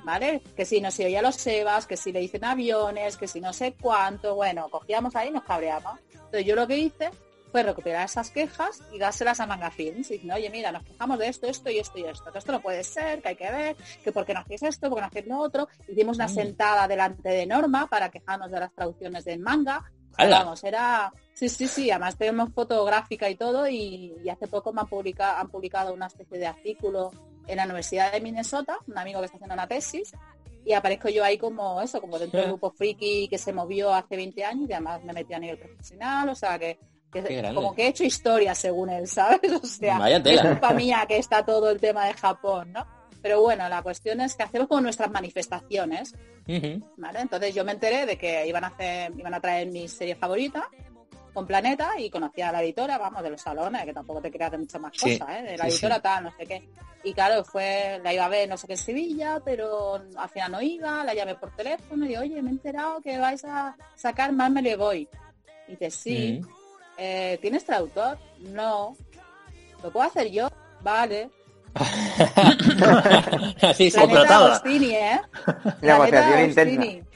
[0.04, 0.40] ¿vale?
[0.56, 3.52] Que si no se oía los sebas, que si le dicen aviones, que si no
[3.52, 5.98] sé cuánto, bueno, cogíamos ahí y nos cabreamos.
[6.12, 7.10] Entonces yo lo que hice
[7.50, 10.10] fue recuperar esas quejas y dárselas a Manga Films.
[10.10, 12.30] Y diciendo, oye, mira, nos quejamos de esto, esto y esto y esto.
[12.30, 14.88] Que esto no puede ser, que hay que ver, que por qué no hacéis esto,
[14.88, 15.68] por qué no hacéis lo otro.
[15.88, 16.34] Hicimos una Mm.
[16.34, 19.82] sentada delante de Norma para quejarnos de las traducciones del manga.
[20.16, 20.40] ¡Hala!
[20.40, 21.12] Vamos, era...
[21.34, 25.38] Sí, sí, sí, además tenemos fotográfica y todo y, y hace poco me han publicado,
[25.38, 27.12] han publicado una especie de artículo
[27.46, 30.12] en la Universidad de Minnesota, un amigo que está haciendo una tesis,
[30.64, 34.16] y aparezco yo ahí como eso, como dentro del grupo friki que se movió hace
[34.16, 36.78] 20 años y además me metí a nivel profesional, o sea que,
[37.54, 39.50] como que he hecho historia según él, ¿sabes?
[39.50, 42.86] O sea, es culpa mía que está todo el tema de Japón, ¿no?
[43.22, 46.14] Pero bueno, la cuestión es que hacemos como nuestras manifestaciones.
[46.96, 47.20] ¿vale?
[47.20, 50.68] Entonces yo me enteré de que iban a hacer, iban a traer mi serie favorita
[51.34, 54.50] con Planeta y conocía a la editora, vamos, de los salones, que tampoco te creas
[54.52, 55.42] de muchas más Sí, cosas, ¿eh?
[55.42, 56.00] De la sí, editora sí.
[56.02, 56.68] tal, no sé qué.
[57.04, 60.52] Y claro, fue, la iba a ver no sé qué en Sevilla, pero al final
[60.52, 64.32] no iba, la llamé por teléfono y oye, me he enterado que vais a sacar
[64.32, 65.08] Más me le voy.
[65.68, 66.50] Y dice, sí, Ujú.
[66.96, 68.18] eh, ¿tienes traductor?
[68.40, 68.96] No.
[69.82, 70.48] ¿Lo puedo hacer yo?
[70.82, 71.30] Vale.
[73.62, 74.46] Así, Contratada.
[74.56, 75.20] Agostini, ¿eh?
[75.82, 77.08] Negociación intensa.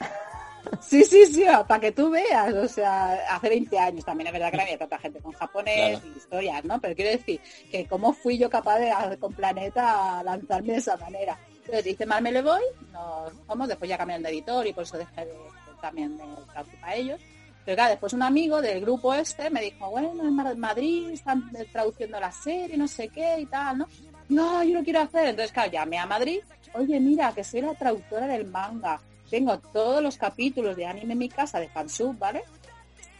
[0.81, 4.49] Sí, sí, sí, para que tú veas, o sea, hace 20 años también es verdad
[4.51, 6.07] que no había tanta gente con japonés Claro.
[6.13, 6.79] y historias, ¿no?
[6.81, 7.39] Pero quiero decir
[7.71, 11.37] que cómo fui yo capaz de con Planeta a lanzarme de esa manera.
[11.59, 12.61] Entonces dice, mal me le voy,
[12.91, 15.37] nos vamos, después ya cambiaron de editor y por eso dejé de, de-
[15.81, 17.19] también de traducir para ellos.
[17.65, 21.49] Pero claro, después un amigo del grupo este me dijo, bueno, en Ma- Madrid están
[21.71, 23.87] traduciendo la serie, no sé qué y tal, ¿no?
[24.29, 25.27] No, yo no quiero hacer.
[25.27, 26.39] Entonces, claro, llamé a Madrid,
[26.73, 28.99] oye, mira, que soy la traductora del manga.
[29.29, 32.43] Tengo todos los capítulos de anime en mi casa de fansub, ¿vale?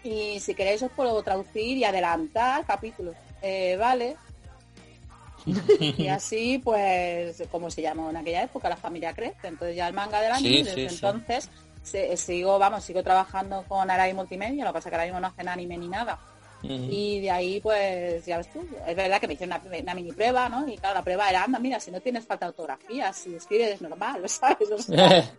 [0.03, 3.15] Y si queréis os puedo traducir y adelantar capítulos.
[3.41, 4.15] Eh, vale.
[5.97, 9.47] y así, pues, como se llamó en aquella época, la familia crece.
[9.47, 10.95] Entonces ya el manga del Sí, y desde sí, sí.
[10.95, 11.49] entonces
[11.83, 15.19] se- sigo, vamos, sigo trabajando con Arai Multimedia, lo que pasa es que ahora mismo
[15.19, 16.17] no hacen anime ni nada.
[16.63, 20.11] Y de ahí, pues, ya ves tú, es verdad que me hicieron una, una mini
[20.13, 20.65] prueba, ¿no?
[20.67, 23.81] Y claro, la prueba era, anda, mira, si no tienes falta de ortografía, si escribes
[23.81, 24.71] normal, ¿sabes?
[24.71, 25.29] O sea,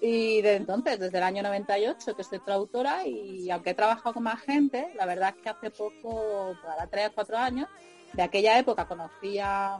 [0.00, 4.22] y desde entonces, desde el año 98 que soy traductora y aunque he trabajado con
[4.24, 7.68] más gente, la verdad es que hace poco, para tres o cuatro años,
[8.12, 9.78] de aquella época conocí a,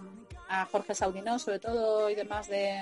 [0.49, 2.81] a Jorge Saudinó, sobre todo, y demás de,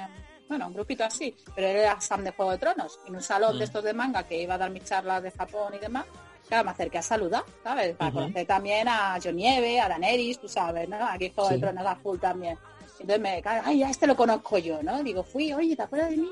[0.49, 3.57] bueno, un grupito así, pero él era Sam de Juego de Tronos, en un salón
[3.57, 3.59] Mm.
[3.59, 6.05] de estos de manga que iba a dar mis charlas de Japón y demás,
[6.51, 7.97] claro, me acerqué a saludar, ¿sabes?
[7.97, 10.97] Para conocer también a John Nieve, a Daenerys, tú sabes, ¿no?
[11.07, 11.55] Aquí Juego Sí.
[11.55, 12.59] de Tronos a full también.
[12.99, 15.03] Entonces me cae, ay, ya este lo conozco yo, ¿no?
[15.03, 16.29] Digo, fui, oye, ¿te acuerdas de mí?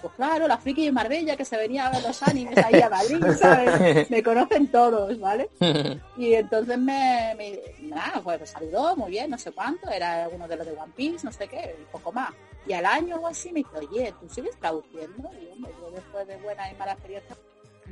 [0.00, 2.88] Pues claro, la friki de Marbella que se venía a ver los animes ahí a
[2.88, 4.08] Madrid, ¿sabes?
[4.08, 5.50] Me conocen todos, ¿vale?
[6.16, 10.48] Y entonces me, me nada, pues me saludó, muy bien, no sé cuánto, era uno
[10.48, 12.30] de los de One Piece, no sé qué, y poco más.
[12.66, 15.28] Y al año o así me dice, oye, ¿tú sigues traduciendo?
[15.38, 17.36] Y yo después de buena y mala experiencia,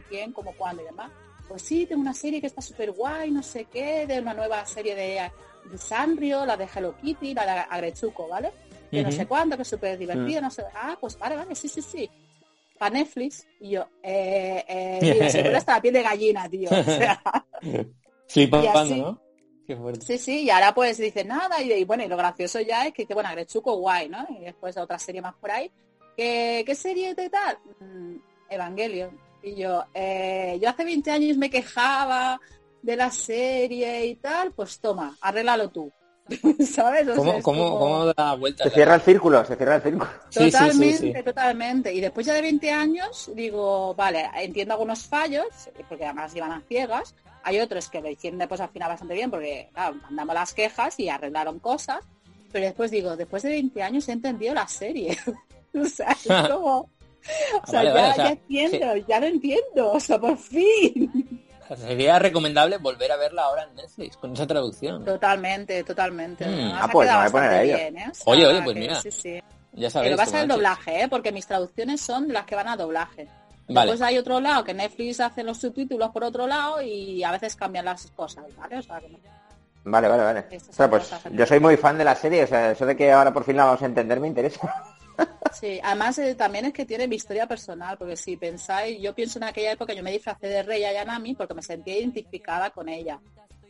[0.08, 1.10] ¿quién, cómo, cuándo y demás?
[1.48, 4.64] Pues sí, tengo una serie que está súper guay, no sé qué, de una nueva
[4.64, 5.30] serie de,
[5.70, 8.52] de Sanrio, la de Hello Kitty, la de Agretsuko, ¿vale?
[8.90, 10.62] Que no sé cuánto, que es súper divertida, no sé.
[10.74, 12.08] Ah, pues vale, vale, sí, sí, sí.
[12.78, 13.46] Para Netflix.
[13.60, 16.70] Y yo, eh, eh, mira, se pone hasta la piel de gallina, tío.
[16.70, 17.20] O sea,
[18.28, 19.20] Flipando, ¿no?
[19.66, 20.04] Qué fuerte.
[20.04, 22.92] Sí, sí, y ahora pues dice nada, y, y bueno, y lo gracioso ya es
[22.92, 24.26] que, que bueno, Agretsuko guay, ¿no?
[24.28, 25.70] Y después otra serie más por ahí.
[26.16, 27.58] ¿Qué, qué serie de tal?
[27.80, 28.16] Mm,
[28.50, 29.18] Evangelion.
[29.44, 32.40] Y yo, eh, yo hace 20 años me quejaba
[32.82, 35.92] de la serie y tal, pues toma, arréglalo tú.
[36.66, 37.06] ¿Sabes?
[37.08, 38.64] O sea, ¿Cómo, cómo, como- cómo da vuelta?
[38.64, 40.08] Se cierra el círculo, se cierra el círculo.
[40.30, 41.22] Sí, sí, sí, Totalmente, sí.
[41.22, 41.92] totalmente.
[41.92, 45.46] Y después ya de 20 años digo, vale, entiendo algunos fallos,
[45.88, 47.14] porque además iban a ciegas.
[47.42, 50.98] Hay otros que lo hicieron después al final bastante bien, porque claro, mandamos las quejas
[50.98, 52.02] y arreglaron cosas.
[52.50, 55.18] Pero después digo, después de 20 años he entendido la serie.
[55.74, 56.88] o sea, es como...
[57.62, 59.92] O sea, Vale, ya, vale, o sea, ya entiendo, ya lo entiendo.
[59.92, 61.40] O sea, por fin.
[61.76, 65.04] Sería recomendable volver a verla ahora en Netflix, con esa traducción.
[65.04, 66.44] Totalmente, totalmente.
[66.46, 66.70] Mm.
[66.74, 68.06] Ah, ha pues quedado me voy a poner bastante a bien, ¿eh?
[68.10, 69.00] O sea, Oye, oye, pues que mira.
[69.00, 69.42] sí, sí.
[69.72, 70.10] Ya sabéis.
[70.12, 70.56] lo va a ser el Comanches.
[70.56, 71.08] doblaje, ¿eh?
[71.08, 73.26] porque mis traducciones son las que van a doblaje.
[73.66, 73.90] Vale.
[73.92, 77.56] Después hay otro lado que Netflix hace los subtítulos por otro lado y a veces
[77.56, 78.76] cambian las cosas, ¿vale?
[78.78, 79.18] O sea, que no-
[79.86, 80.44] Vale, vale, vale.
[80.68, 83.10] O sea, pues yo soy muy fan de la serie, o sea, eso de que
[83.12, 84.60] ahora por fin la vamos a entender me interesa.
[85.52, 89.38] Sí, además eh, también es que tiene mi historia personal, porque si pensáis, yo pienso
[89.38, 93.20] en aquella época yo me disfracé de Rey Ayanami porque me sentía identificada con ella.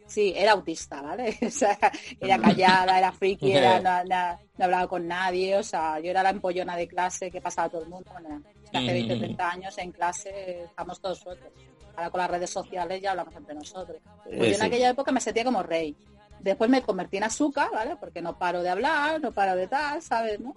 [0.07, 1.37] Sí, era autista, ¿vale?
[1.47, 1.79] O sea,
[2.21, 6.23] era callada, era friki, era, no, no- no hablaba con nadie, o sea, yo era
[6.23, 8.11] la empollona de clase que pasaba todo el mundo.
[8.13, 11.53] Bueno, hace 20, 30 años en clase estamos todos sueltos.
[11.97, 13.99] Ahora con las redes sociales ya hablamos entre nosotros.
[14.25, 14.67] Pues yo en sí.
[14.67, 15.95] aquella época me sentía como rey.
[16.41, 17.97] Después me convertí en azúcar, ¿vale?
[17.97, 20.39] Porque no paro de hablar, no paro de tal, ¿sabes?
[20.41, 20.55] ¿no?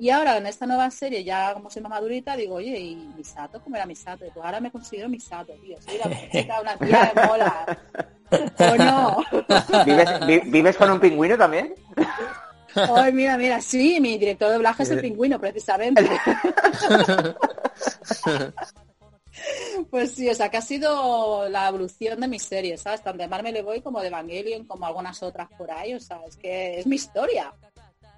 [0.00, 3.60] Y ahora en esta nueva serie, ya como soy más madurita, digo, oye, ¿y Misato?
[3.62, 4.24] ¿Cómo era Misato?
[4.24, 5.76] Y Pues ahora me considero Misato, tío.
[5.82, 7.78] Soy la chica, una tía de mola.
[8.58, 9.18] ¿O no?
[9.84, 11.74] ¿Vives, vi- ¿Vives con un pingüino también?
[12.74, 16.08] Ay, mira, mira, sí, mi director de doblaje es el pingüino, precisamente.
[19.90, 23.02] Pues sí, o sea, que ha sido la evolución de mis series, ¿sabes?
[23.02, 26.20] Tanto de Marvel le voy como de Evangelion, como algunas otras por ahí, o sea,
[26.26, 27.52] es que es mi historia,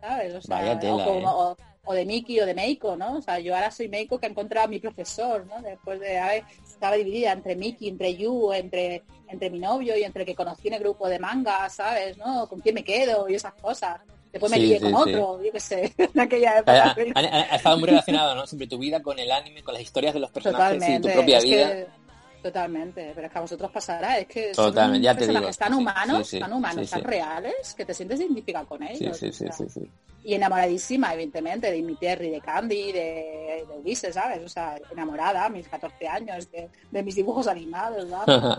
[0.00, 0.34] ¿sabes?
[0.34, 1.64] O sea, Vaya tela, o, como- ¿eh?
[1.84, 3.16] O- de Miki o de Meiko, ¿no?
[3.18, 5.60] O sea, yo ahora soy Meiko que ha encontrado a mi profesor, ¿no?
[5.62, 10.24] Después de haber, estaba dividida entre Miki, entre Yu, entre, entre mi novio y entre
[10.24, 12.16] que conocí en el grupo de manga, ¿sabes?
[12.18, 12.48] ¿No?
[12.48, 13.28] ¿Con quién me quedo?
[13.28, 14.00] Y esas cosas.
[14.30, 15.10] Después me Sí, lié sí, con sí.
[15.14, 16.94] otro, yo qué sé, en aquella época.
[17.14, 18.46] ha- ha- ha estado muy relacionado, ¿no?
[18.46, 21.08] Siempre tu vida con el anime, con las historias de los personajes y Totalmente.
[21.08, 21.68] tu propia es vida.
[21.68, 22.01] que-
[22.42, 23.12] totalmente.
[23.14, 24.18] Pero es que a vosotros pasará.
[24.18, 25.52] Es que Totalmente, son ya te digo.
[25.52, 29.16] Sí, humanos, sí, sí, tan humanos, sí, tan reales, que te sientes identificado con ellos.
[29.16, 29.52] sí, o sí, sea.
[29.52, 29.88] sí, sí.
[30.24, 34.40] Y enamoradísima, evidentemente, de mi Terry, de Candy, de, de Ulises, ¿sabes?
[34.44, 38.58] O sea, enamorada, a mis 14 años, de, de mis dibujos animados, ¿sabes?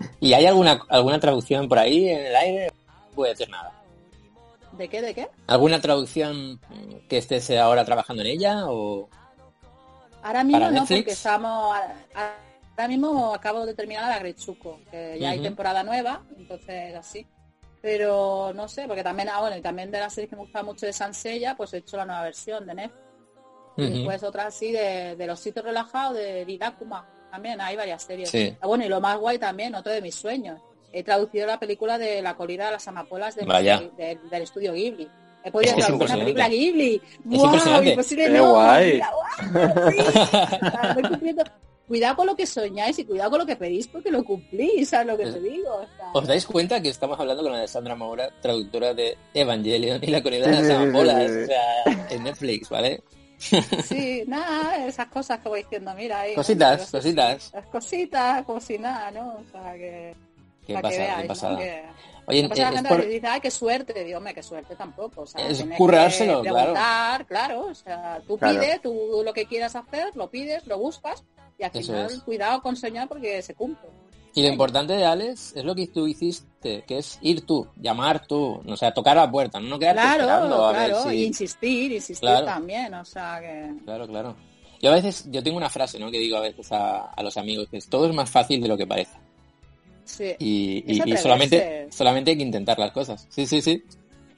[0.20, 2.66] ¿Y hay alguna alguna traducción por ahí en el aire?
[2.66, 3.72] No puede ser nada.
[4.72, 5.28] ¿De qué, de qué?
[5.46, 6.60] ¿Alguna traducción
[7.08, 8.66] que estés ahora trabajando en ella?
[8.66, 9.08] o
[10.22, 11.00] Ahora mismo ¿Para no, Netflix?
[11.00, 11.76] porque estamos...
[12.76, 17.26] Ahora mismo acabo de terminar la Gretsuko, que ya hay temporada nueva, entonces así.
[17.80, 20.62] Pero no sé, porque también, ah, bueno, y también de las series que me gusta
[20.62, 23.00] mucho de Sansella, pues he hecho la nueva versión de Netflix.
[23.78, 23.92] Y Ujú.
[23.94, 27.06] después otra así de, de Los sitios relajados de Didakuma.
[27.30, 28.30] También hay varias series.
[28.30, 28.56] Sí.
[28.60, 30.60] Ah, bueno, y lo más guay también, otro de mis sueños.
[30.92, 33.44] He traducido la película de La colina de las amapolas de-
[33.96, 35.08] de- del estudio Ghibli.
[35.44, 36.48] He podido Es que es traducir una película.
[36.48, 37.02] Ghibli.
[37.24, 37.82] ¡Wow!
[37.90, 38.50] Imposible ¡Qué no.
[38.52, 38.92] guay!
[39.52, 39.98] Mira, sí.
[40.94, 41.44] Voy cumpliendo.
[41.86, 45.06] Cuidado con lo que soñáis y cuidado con lo que pedís porque lo cumplís, ¿sabes
[45.06, 45.72] lo que te digo?
[45.74, 49.16] O sea, ¿Os dais cuenta que estamos hablando con la de Sandra Moura, traductora de
[49.34, 51.30] Evangelion y la corrida de las amapolas?
[51.30, 53.02] O sea, en Netflix, ¿vale?
[53.38, 56.34] Sí, nada, esas cosas que voy diciendo, mira ahí.
[56.34, 56.98] Cositas, ¿no?
[56.98, 57.50] Cositas.
[57.54, 59.34] Las cositas, como si nada, ¿no?
[59.34, 60.14] O sea, que...
[60.66, 61.28] Qué para que pasada, veáis, qué ¿no?
[61.28, 61.58] pasada.
[61.58, 61.82] Que-
[62.28, 64.02] Oye, Después la es gente por- dice, ay, qué suerte.
[64.04, 65.20] Digo, hombre, qué suerte tampoco.
[65.20, 67.24] O sea, Es currárselo, que claro.
[67.28, 67.66] claro.
[67.66, 68.58] O sea, tú Claro.
[68.58, 71.22] pides, tú lo que quieras hacer, lo pides, lo buscas
[71.58, 72.20] y al final es.
[72.20, 73.88] cuidado con soñar porque se cumple.
[74.34, 78.26] Y lo importante de Alex es lo que tú hiciste, que es ir tú, llamar
[78.26, 81.08] tú, o sea, tocar la puerta, no quedarte Claro, esperando a ver claro.
[81.10, 82.44] si- Y insistir, insistir Claro.
[82.44, 82.92] también.
[82.92, 83.72] O sea, que...
[83.84, 84.36] Claro, claro.
[84.82, 86.10] Yo a veces, yo tengo una frase, ¿no?
[86.10, 88.68] Que digo a veces a, a los amigos, que es todo es más fácil de
[88.68, 89.16] lo que parece.
[90.04, 90.34] Sí.
[90.38, 93.26] Y, y- solamente, solamente hay que intentar las cosas.
[93.30, 93.82] Sí, sí, sí.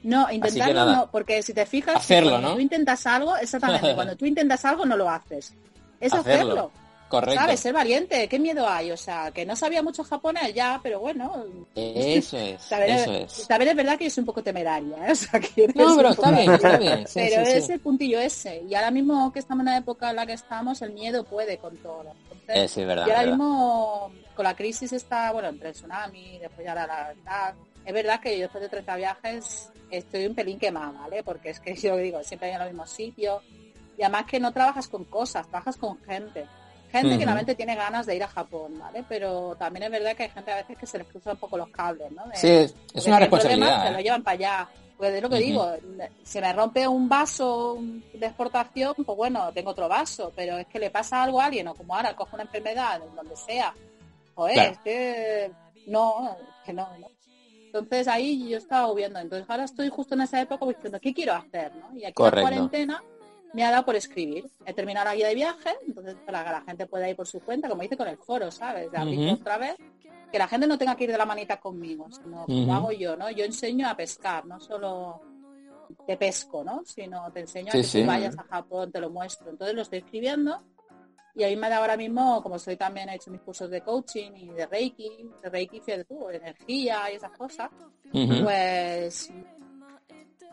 [0.01, 2.55] No, intentarlo no, porque si te fijas, Hacerlo, cuando ¿no?
[2.55, 5.53] tú intentas algo, exactamente, cuando tú intentas algo no lo haces.
[5.99, 6.51] Es Hacerlo.
[6.53, 6.71] hacerlo.
[7.09, 7.41] Correcto.
[7.41, 7.59] ¿Sabes?
[7.59, 8.91] Ser valiente, ¿qué miedo hay?
[8.91, 11.43] O sea, que no sabía mucho japonés ya, pero bueno.
[11.75, 13.49] Eso es, eso es, es.
[13.49, 15.11] es verdad que yo soy un poco temeraria, ¿eh?
[15.11, 17.07] O sea, que eres No, pero está bien, está bien.
[17.07, 17.71] Sí, pero sí, es sí.
[17.73, 18.63] el puntillo ese.
[18.69, 21.57] Y ahora mismo que estamos en la época en la que estamos, el miedo puede
[21.57, 22.13] con todo.
[22.31, 23.31] Entonces, sí, verdad, y ahora verdad.
[23.37, 27.55] mismo, con la crisis está, bueno, entre el tsunami, después ya la, la, la-
[27.85, 31.23] Es verdad que yo después de 30 viajes estoy un pelín quemada, ¿vale?
[31.23, 33.41] Porque es que yo digo, siempre hay en los mismos sitios.
[33.97, 36.45] Y además que no trabajas con cosas, trabajas con gente.
[36.91, 39.03] Gente que realmente tiene ganas de ir a Japón, ¿vale?
[39.07, 41.57] Pero también es verdad que hay gente a veces que se les cruzan un poco
[41.57, 42.25] los cables, ¿no?
[42.27, 43.85] De- Sí, es, es una responsabilidad.
[43.85, 44.03] Se lo ¿eh?
[44.03, 44.69] llevan para allá.
[44.97, 45.71] Pues es lo que digo,
[46.23, 47.77] se me rompe un vaso
[48.13, 51.69] de exportación, pues bueno, tengo otro vaso, pero es que le pasa algo a alguien,
[51.69, 53.73] o como ahora coge una enfermedad, en donde sea,
[54.35, 54.71] joder, Claro.
[54.71, 55.51] es que
[55.87, 57.07] no, es que no, no.
[57.67, 61.33] Entonces ahí yo estaba viendo, entonces ahora estoy justo en esa época diciendo, ¿qué quiero
[61.33, 61.71] hacer?
[61.75, 61.95] ¿no?
[61.97, 63.01] Y aquí la cuarentena
[63.53, 64.45] me ha dado por escribir.
[64.65, 67.39] He terminado la guía de viaje, entonces para que la gente pueda ir por su
[67.41, 68.91] cuenta, como dice con el foro, ¿sabes?
[68.91, 69.75] De abrir otra vez,
[70.31, 72.71] que la gente no tenga que ir de la manita conmigo, sino como Ujú.
[72.71, 73.29] hago yo, ¿no?
[73.31, 75.21] Yo enseño a pescar, no solo
[76.05, 76.83] te pesco, ¿no?
[76.85, 78.01] Sino te enseño a que sí.
[78.01, 79.49] tú vayas a Japón, te lo muestro.
[79.49, 80.61] Entonces lo estoy escribiendo
[81.35, 84.31] y ahí me da ahora mismo, como soy también he hecho mis cursos de coaching
[84.35, 87.69] y de Reiki, de Reiki, fíjate tú, energía y esas cosas,
[88.11, 89.31] pues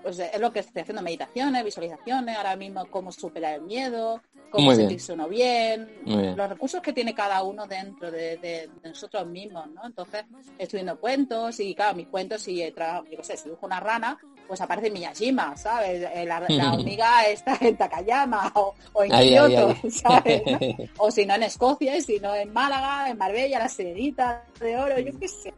[0.03, 4.21] pues es lo que estoy haciendo, meditaciones, visualizaciones, ahora mismo cómo superar el miedo,
[4.51, 4.89] cómo Muy bien.
[4.89, 6.37] sentirse uno bien, Muy bien.
[6.37, 9.85] los recursos que tiene cada uno dentro de, de- de nosotros mismos, ¿no?
[9.85, 10.25] Entonces,
[10.59, 13.67] estoy viendo cuentos y claro, mis cuentos, si, he tra- yo qué sé, si dibujo
[13.67, 14.17] una rana,
[14.47, 16.09] pues aparece Miyajima, ¿sabes?
[16.15, 19.37] Eh, La, la hormiga está en Takayama o, o en ahí.
[19.91, 20.43] ¿sabes?
[20.47, 20.59] ¿no?
[20.99, 24.77] O si no en Escocia, y si no en Málaga, en Marbella, la Serenita de
[24.77, 25.53] Oro, yo qué sé.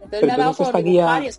[0.00, 1.30] Entonces Pero me ha dado por dibujar guía-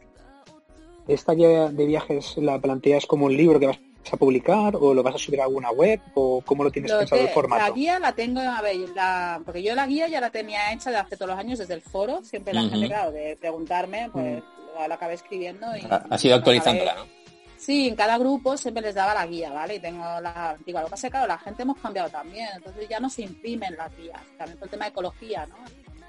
[1.08, 3.80] ¿Esta guía de viajes la planteas como un libro que vas
[4.12, 6.99] a publicar o lo vas a subir a alguna web o cómo lo tienes Lo
[6.99, 7.64] pensado el formato?
[7.64, 10.91] La guía la tengo, a ver, la, porque yo la guía ya la tenía hecha
[10.91, 12.72] de hace todos los años desde el foro, siempre la Ujú.
[12.72, 14.43] gente, claro, de preguntarme, pues
[14.88, 15.82] la acabé escribiendo y...
[15.89, 17.18] Ha, ha sido actualizándola, acabé- ¿no?
[17.58, 19.76] Sí, en cada grupo siempre les daba la guía, ¿vale?
[19.76, 20.82] Y tengo la antigua.
[20.82, 23.24] Lo que pasa es que, claro, la gente hemos cambiado también, entonces ya no se
[23.24, 25.55] imprimen las guías, también por el tema de ecología, ¿no?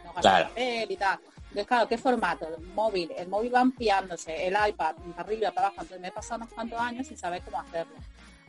[0.05, 0.49] No gastar Claro.
[0.51, 1.19] papel y tal.
[1.51, 2.47] Entonces, claro, ¿qué formato?
[2.47, 6.13] El móvil, el móvil va ampliándose, el iPad, para arriba, para abajo, entonces me he
[6.13, 7.95] pasado unos cuantos años sin saber cómo hacerlo.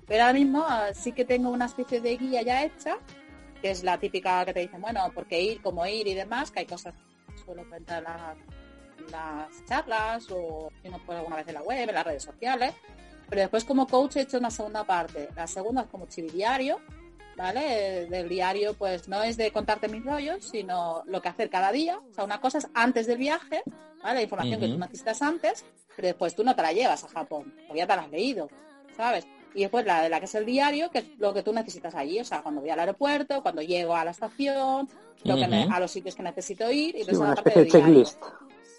[0.06, 2.98] Pero ahora mismo ah, sí que tengo una especie de guía ya hecha,
[3.62, 6.52] que es la típica que te dicen, bueno, por qué ir, cómo ir y demás,
[6.52, 6.94] que hay cosas
[7.28, 8.36] que suelo comentar en la-
[8.98, 12.24] en las charlas o si no por alguna vez en la web, en las redes
[12.24, 12.74] sociales.
[13.30, 15.30] Pero después como coach he hecho una segunda parte.
[15.36, 16.80] La segunda es como chividiario,
[17.40, 18.06] ¿vale?
[18.10, 21.98] Del diario pues no es de contarte mis rollos, sino lo que hacer cada día.
[22.12, 23.64] O sea, una cosa es antes del viaje,
[24.04, 24.16] ¿vale?
[24.16, 25.64] La información que tú necesitas antes,
[25.96, 28.50] pero después tú no te la llevas a Japón, porque ya te la has leído,
[28.98, 29.26] ¿sabes?
[29.56, 31.96] Y después la de la que es el diario, que es lo que tú necesitas
[31.96, 34.90] allí, o sea, cuando voy al aeropuerto, cuando llego a la estación,
[35.24, 35.74] lo que me- Ujú.
[35.74, 38.04] a los sitios que necesito ir, y Sí, una la parte de del diario.
[38.04, 38.24] checklist.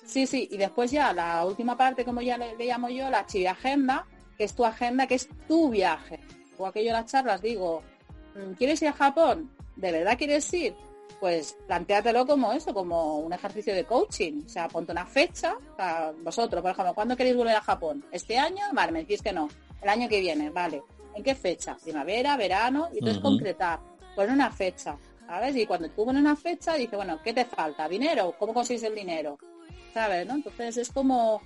[0.06, 3.20] Sí, sí, y después ya la última parte, como ya le, le llamo yo, la
[3.48, 4.06] agenda,
[4.36, 6.20] que es tu agenda, que es tu viaje.
[6.58, 7.82] O aquello en las charlas digo,
[8.58, 9.50] ¿quieres ir a Japón?
[9.76, 10.74] ¿De verdad quieres ir?
[11.18, 14.42] Pues plantéatelo como eso, como un ejercicio de coaching.
[14.46, 15.54] O sea, ponte una fecha.
[15.76, 18.04] Sea, vosotros, por ejemplo, ¿cuándo queréis volver a Japón?
[18.10, 18.62] ¿Este año?
[18.72, 19.48] Vale, me decís que no.
[19.82, 20.82] El año que viene, vale.
[21.14, 21.76] ¿En qué fecha?
[21.82, 23.28] Primavera, verano, y entonces Ujú.
[23.32, 23.80] concretar.
[24.16, 25.56] Poner una fecha, ¿sabes?
[25.56, 27.88] Y cuando tú pones una fecha, dices, bueno, ¿qué te falta?
[27.88, 28.34] ¿Dinero?
[28.38, 29.38] ¿Cómo consigues el dinero?
[29.92, 30.24] ¿sabes?
[30.26, 30.34] ¿no?
[30.34, 31.42] Entonces es como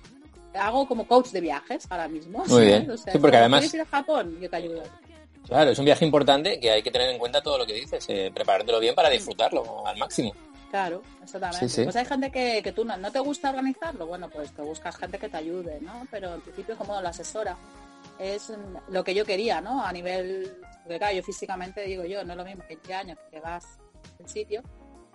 [0.53, 2.39] hago como coach de viajes ahora mismo.
[2.39, 2.67] Muy ¿sabes?
[2.67, 2.91] bien.
[2.91, 4.37] O sea, Sí, porque ¿quieres además- ir a Japón?
[4.39, 4.83] Yo te ayudo.
[5.47, 8.05] Claro, es un viaje importante que hay que tener en cuenta todo lo que dices,
[8.09, 10.33] eh, preparártelo bien para disfrutarlo al máximo.
[10.71, 11.69] Claro, exactamente.
[11.69, 11.83] Sí, sí.
[11.83, 14.97] Pues hay gente que, que tú no, no te gusta organizarlo, bueno, pues te buscas
[14.97, 16.05] gente que te ayude, ¿no?
[16.11, 17.55] Pero en principio como la asesora
[18.19, 18.51] es
[18.89, 19.83] lo que yo quería, ¿no?
[19.85, 23.17] A nivel, porque claro, yo físicamente digo yo, no es lo mismo que 20 años
[23.31, 23.77] que vas
[24.19, 24.63] al sitio,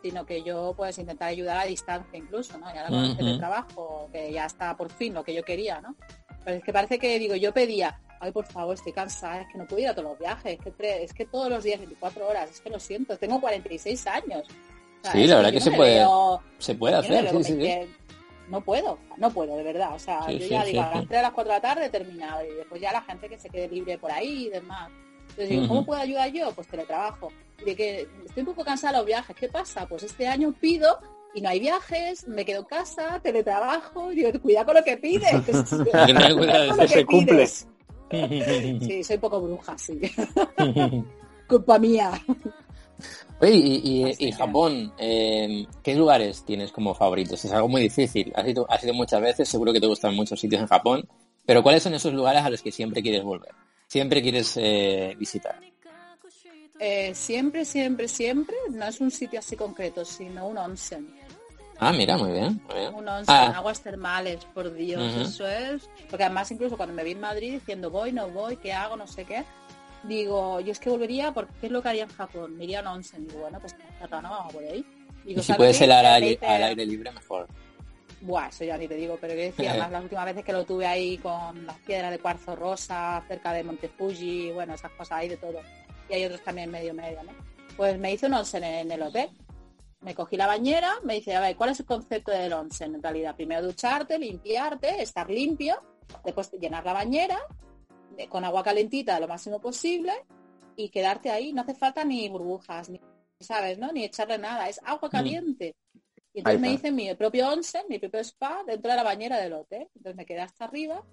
[0.03, 2.66] sino que yo pues intentar ayudar a distancia incluso, ¿no?
[2.72, 3.16] Y ahora con el Ujú.
[3.16, 5.95] teletrabajo, que ya está por fin lo que yo quería, ¿no?
[6.45, 9.58] Pero es que parece que digo, yo pedía, ay por favor, estoy cansada, es que
[9.58, 12.28] no puedo ir a todos los viajes, es que, es que todos los días 24
[12.28, 14.44] horas, es que lo siento, tengo 46 años.
[14.46, 17.32] O sea, Sí, la verdad que se puede- veo- Se puede no hacer, veo sí,
[17.32, 17.58] con sí, sí.
[17.58, 17.88] 20
[18.48, 19.94] No puedo, no puedo, de verdad.
[19.94, 21.06] O sea, Sí, yo ya digo, a las sí.
[21.06, 23.38] 3 a las 4 de la tarde he terminado y después ya la gente que
[23.38, 24.90] se quede libre por ahí y demás.
[25.30, 25.68] Entonces digo.
[25.68, 26.50] ¿cómo puedo ayudar yo?
[26.52, 27.28] Pues teletrabajo.
[27.64, 29.36] De que estoy un poco cansada de los viajes.
[29.36, 29.86] ¿Qué pasa?
[29.86, 30.98] Pues este año pido
[31.32, 34.96] y no hay viajes, me quedo en casa, teletrabajo, y digo, cuidado con lo que
[34.96, 35.30] pides.
[35.46, 37.68] que se- cuidado, con lo que pides.
[38.11, 40.00] Sí, soy poco bruja, sí.
[41.48, 42.12] Culpa mía.
[43.40, 43.52] Oye,
[44.18, 47.44] y, Japón, eh, ¿qué lugares tienes como favoritos?
[47.44, 48.32] Es algo muy difícil.
[48.34, 51.08] Has ido, has ido muchas veces, seguro que te gustan muchos sitios en Japón,
[51.46, 53.52] Pero ¿cuáles son esos lugares a los que siempre quieres volver?
[53.86, 55.58] Siempre quieres eh, visitar.
[56.78, 61.19] Eh, siempre, siempre, siempre, no es un sitio así concreto, sino un onsen.
[61.81, 62.61] Ah, mira, muy bien.
[62.68, 62.95] Muy bien.
[62.95, 65.89] Un onsen, Ah, aguas termales, por Dios, eso es.
[66.11, 69.07] Porque además incluso cuando me vi en Madrid diciendo voy, no voy, qué hago, no
[69.07, 69.45] sé qué,
[70.03, 72.57] digo, yo es que volvería porque ¿qué es lo que haría en Japón?
[72.57, 73.26] Me iría a un onsen.
[73.26, 74.85] Digo, bueno, pues cerrado no vamos por ahí.
[75.24, 77.47] Digo, y si ¿sabes puede ser al al aire libre, mejor.
[78.22, 80.64] Buah, eso ya ni te digo, pero que decía, además las últimas veces que lo
[80.64, 85.18] tuve ahí con las piedras de cuarzo rosa, cerca de Monte Fuji, bueno, esas cosas
[85.18, 85.61] hay de todo.
[86.11, 87.33] Y hay otros también medio medio, ¿no?
[87.76, 89.31] Pues me hice un onsen en el hotel.
[90.01, 93.03] Me cogí la bañera, me dice, a ver, ¿cuál es el concepto del onsen en
[93.03, 93.36] realidad?
[93.36, 95.82] Primero ducharte, limpiarte, estar limpio,
[96.24, 97.38] después llenar la bañera
[98.16, 100.12] de- con agua calentita lo máximo posible
[100.76, 101.53] y quedarte ahí.
[101.53, 103.01] No hace falta ni burbujas, ni,
[103.38, 103.78] ¿sabes?
[103.78, 103.92] ¿no?
[103.92, 105.74] Ni echarle nada, es agua caliente.
[106.32, 109.53] Y entonces me hice mi propio onsen, mi propio spa dentro de la bañera del
[109.53, 109.88] hotel.
[109.94, 111.05] Entonces me quedé hasta arriba,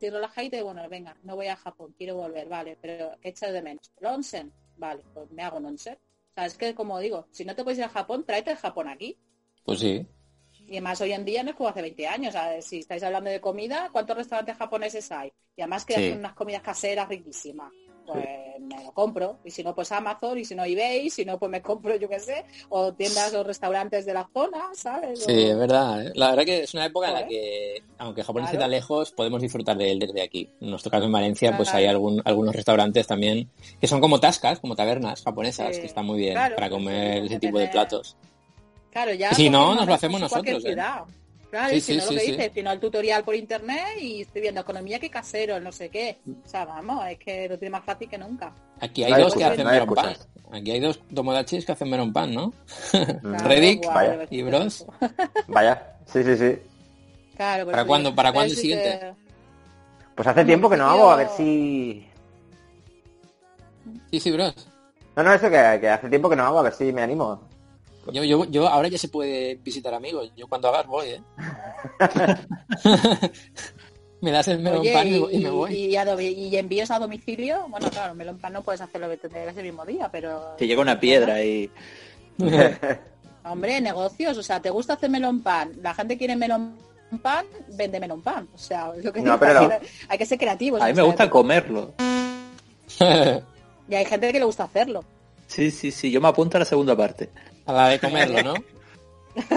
[0.00, 3.52] la jaita y bueno, venga, no voy a Japón, quiero volver, vale, pero ¿qué echas
[3.52, 3.92] de menos?
[4.00, 4.52] ¿El onsen?
[4.76, 5.96] Vale, pues me hago un onsen.
[6.32, 8.56] O sea, es que como digo, si no te puedes ir a Japón, tráete el
[8.58, 9.18] Japón aquí.
[9.64, 10.06] Pues sí.
[10.66, 12.32] Y además hoy en día no es como hace 20 años.
[12.32, 15.32] sea, si estáis hablando de comida, ¿cuántos restaurantes japoneses hay?
[15.56, 16.00] Y además que Sí.
[16.00, 17.72] hacen unas comidas caseras riquísimas.
[18.06, 18.26] Pues
[18.60, 19.38] me lo compro.
[19.44, 20.38] Y si no, pues Amazon.
[20.38, 21.08] Y si no, eBay.
[21.10, 22.44] Si no, pues me compro, yo qué sé.
[22.68, 25.24] O tiendas o restaurantes de la zona, ¿sabes?
[25.24, 26.06] Sí, O- es verdad.
[26.06, 26.12] ¿eh?
[26.14, 27.30] La verdad que es una época en la Joder.
[27.30, 28.64] que, aunque Japón esté Claro.
[28.64, 30.48] tan lejos, podemos disfrutar de él desde aquí.
[30.60, 33.48] En nuestro caso en Valencia, pues hay algún, algunos restaurantes también
[33.80, 35.80] que son como tascas, como tabernas japonesas, Sí.
[35.80, 38.16] que están muy bien Claro, para comer sí, ese tipo de platos.
[38.90, 39.30] Claro, ya.
[39.32, 40.76] Y si no, nos lo hacemos nosotros, ¿eh?
[41.52, 42.32] Claro, Sí, y si sí, no sí, lo que sí.
[42.32, 45.90] dices, si no el tutorial por internet y estoy viendo economía que casero, no sé
[45.90, 46.18] qué.
[46.42, 48.54] O sea, vamos, es que lo tiene más fácil que nunca.
[48.80, 50.16] Aquí hay dos que hacen melon pan.
[50.50, 52.54] Aquí hay dos tomodachis que hacen melon pan, ¿no?
[53.20, 53.82] Claro, Reddick
[54.30, 54.86] y Bros.
[55.48, 56.58] Vaya, sí, sí, sí.
[57.36, 57.88] Claro, pues ¿Para sí.
[57.88, 58.98] cuándo- para cuándo el siguiente?
[58.98, 59.14] que-
[60.14, 62.08] Pues hace tiempo que no hago, a ver si...
[64.10, 64.54] Sí, sí, Bros.
[65.16, 67.42] No, no, eso que, que hace tiempo que no hago, a ver si me animo.
[68.10, 70.32] Yo, yo, yo ahora ya se puede visitar amigos.
[70.36, 71.22] Yo cuando hagas voy, ¿eh?
[74.22, 75.74] me das el melon Oye, pan y, y, y me voy.
[75.74, 79.62] y a y envíos a domicilio, bueno, claro, melón pan no puedes hacerlo que el
[79.64, 80.54] mismo día, pero...
[80.56, 81.70] Te llega una piedra y...
[83.44, 85.72] Hombre, negocios, o sea, ¿te gusta hacer melón pan?
[85.82, 86.76] La gente quiere melón
[87.20, 87.44] pan,
[87.76, 88.48] vende melón pan.
[88.54, 89.80] O sea, es lo que No, pero hay, no.
[89.80, 90.80] que, hay que ser creativos.
[90.80, 91.92] A mí me gusta comerlo.
[93.88, 95.04] Y hay gente que le gusta hacerlo.
[95.48, 96.12] Sí, sí, sí.
[96.12, 97.30] Yo me apunto a la segunda parte.
[97.66, 98.54] A la de comerlo, ¿no?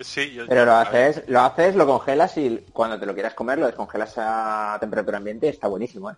[0.00, 3.58] Sí, yo, Pero lo haces, lo haces, lo congelas y cuando te lo quieras comer
[3.58, 6.14] lo descongelas a temperatura ambiente y está buenísimo, ¿eh?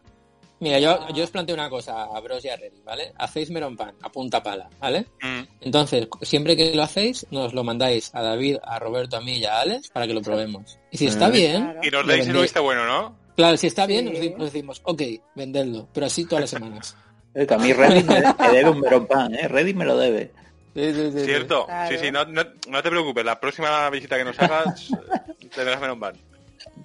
[0.60, 3.12] Mira, yo, yo os planteo una cosa a Bros y a Reddy, ¿vale?
[3.18, 5.04] Hacéis melon pan a punta pala, ¿vale?
[5.20, 9.32] mm, Entonces, siempre que lo hacéis, nos lo mandáis a David, a Roberto, a mí
[9.38, 10.78] y a Alex para que lo probemos.
[10.90, 11.32] Y si está Mm.
[11.32, 11.80] bien, Claro.
[11.82, 12.42] Y nos deis el vendéis.
[12.44, 13.16] visto bueno, ¿no?
[13.36, 13.88] claro, si está Sí.
[13.88, 15.02] bien, nos decimos, ok,
[15.34, 16.96] vendedlo, pero así todas las semanas.
[17.34, 17.88] Eh, que a mí me,
[18.38, 19.46] me debe un pan, ¿eh?
[19.48, 20.32] Reddit me lo debe.
[20.74, 21.24] Sí, sí, sí, sí.
[21.24, 21.66] Cierto.
[21.66, 21.90] Claro.
[21.90, 23.24] Sí, sí, no, no, no te preocupes.
[23.24, 24.88] La próxima visita que nos hagas
[25.54, 26.14] tendrás melón pan.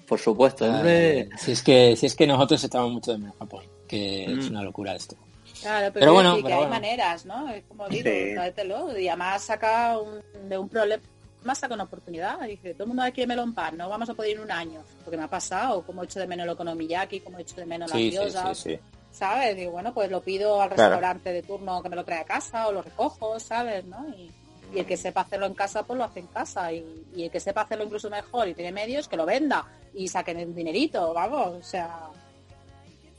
[0.08, 1.30] Por supuesto, hombre.
[1.38, 4.40] si es que si es que nosotros estamos mucho de menos Japón, que Mm.
[4.40, 5.16] es una locura esto.
[5.62, 6.74] Claro, pero, bueno, decir pero que bueno.
[6.76, 7.50] hay maneras, ¿no?
[7.50, 9.02] Es como digo, Sí.
[9.02, 11.04] Y además saca un- de un problema,
[11.54, 12.40] saca una oportunidad.
[12.42, 14.82] Dice, todo el mundo aquí melón pan, no vamos a poder ir en un año.
[15.04, 17.66] Porque me ha pasado, como he hecho de menos el okonomiyaki, como he hecho de
[17.66, 18.80] menos las sí, diosas, sí.
[19.12, 19.56] ¿Sabes?
[19.56, 20.84] Digo, bueno, pues lo pido al Claro.
[20.96, 23.86] restaurante de turno que me lo trae a casa o lo recojo, ¿sabes?
[23.86, 24.08] ¿no?
[24.10, 24.32] Y,
[24.74, 26.72] y el que sepa hacerlo en casa, pues lo hace en casa.
[26.72, 30.08] Y, y el que sepa hacerlo incluso mejor y tiene medios, que lo venda y
[30.08, 32.08] saquen el dinerito, vamos, o sea,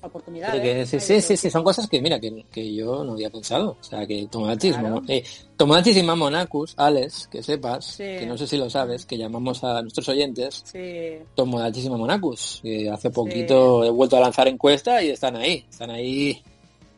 [0.02, 0.60] oportunidades.
[0.62, 3.76] Que sí, sí, sí, sí, son cosas que, mira, que, que yo no había pensado.
[3.80, 5.02] O sea, que Tomodachis, Claro.
[5.08, 5.24] Eh,
[5.56, 8.04] Tomodachis y Mamonacus, Alex, que sepas, Sí.
[8.04, 11.18] que no sé si lo sabes, que llamamos a nuestros oyentes Sí.
[11.34, 15.90] Tomodachis y Mamonacus, que hace poquito he vuelto a lanzar encuesta y están ahí, están
[15.90, 16.42] ahí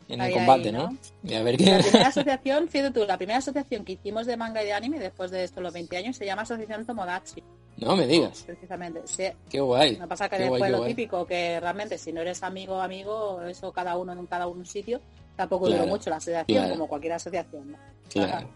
[0.09, 0.89] en el combate, ahí, ¿no?
[0.91, 0.99] ¿no?
[1.25, 4.63] Y a ver La primera asociación, fíjate tú, la primera asociación que hicimos de manga
[4.63, 7.43] y de anime después de esto, los 20 años, se llama Asociación Tomodachi,
[7.85, 9.01] No me digas, precisamente.
[9.05, 9.25] Sí.
[9.51, 9.97] qué guay.
[9.97, 10.91] No pasa que Qué guay, después qué lo guay.
[10.95, 15.01] típico, que realmente si no eres amigo amigo, eso cada uno en cada un sitio,
[15.37, 16.75] tampoco Claro, duró mucho la asociación, claro.
[16.75, 17.73] como cualquier asociación.
[17.73, 17.79] ¿no?
[18.09, 18.49] Claro.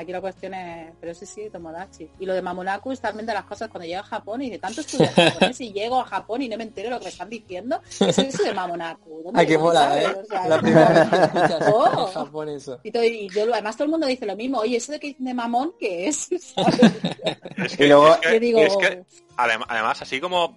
[0.00, 2.08] Aquí la cuestión es, pero sí, sí, Tomodachi.
[2.20, 4.58] Y lo de Mamonaku es también de las cosas cuando llego a Japón y de
[4.58, 7.10] tanto estudiar japonés y llego a Japón y no me entero de lo que me
[7.10, 9.22] están diciendo, es eso de Mamonaku.
[9.24, 10.02] ¿Dónde Ah, qué mola?
[10.02, 10.06] ¿eh?
[10.22, 12.06] O sea, La primera vez que escuchas Oh.
[12.08, 12.80] en Japón eso.
[12.82, 15.08] Y, todo- y yo- además todo el mundo dice lo mismo, oye, eso de que
[15.08, 16.28] dicen de mamón, ¿qué es?
[17.56, 19.02] Es Y que, luego- es que- Yo digo, es que,
[19.36, 20.56] adem- además, así como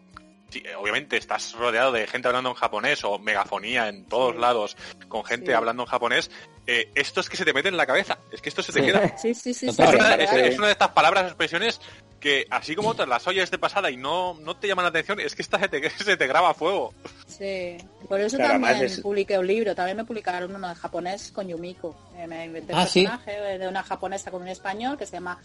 [0.50, 4.40] sí, obviamente estás rodeado de gente hablando en japonés o megafonía en todos Sí.
[4.42, 4.78] lados
[5.10, 5.52] con gente Sí.
[5.54, 6.32] hablando en japonés,
[6.68, 8.80] eh, esto es que se te mete en la cabeza, es que esto se te
[8.80, 8.86] Sí.
[8.86, 9.18] queda.
[9.18, 10.40] sí, sí, sí, sí, Total, Es una, verdad.
[10.40, 11.80] es- es una de estas palabras expresiones
[12.20, 15.20] que así como otras las oyes de pasada y no, no te llaman la atención,
[15.20, 16.94] es que esta se te, se te graba a fuego.
[17.28, 17.76] Sí,
[18.08, 21.48] por eso Claro, también es- publiqué un libro, también me publicaron uno de japonés con
[21.50, 21.96] Yumiko.
[22.18, 23.02] Eh, me inventé un Ah, ¿sí?
[23.06, 25.38] personaje de una japonesa con un español que se llama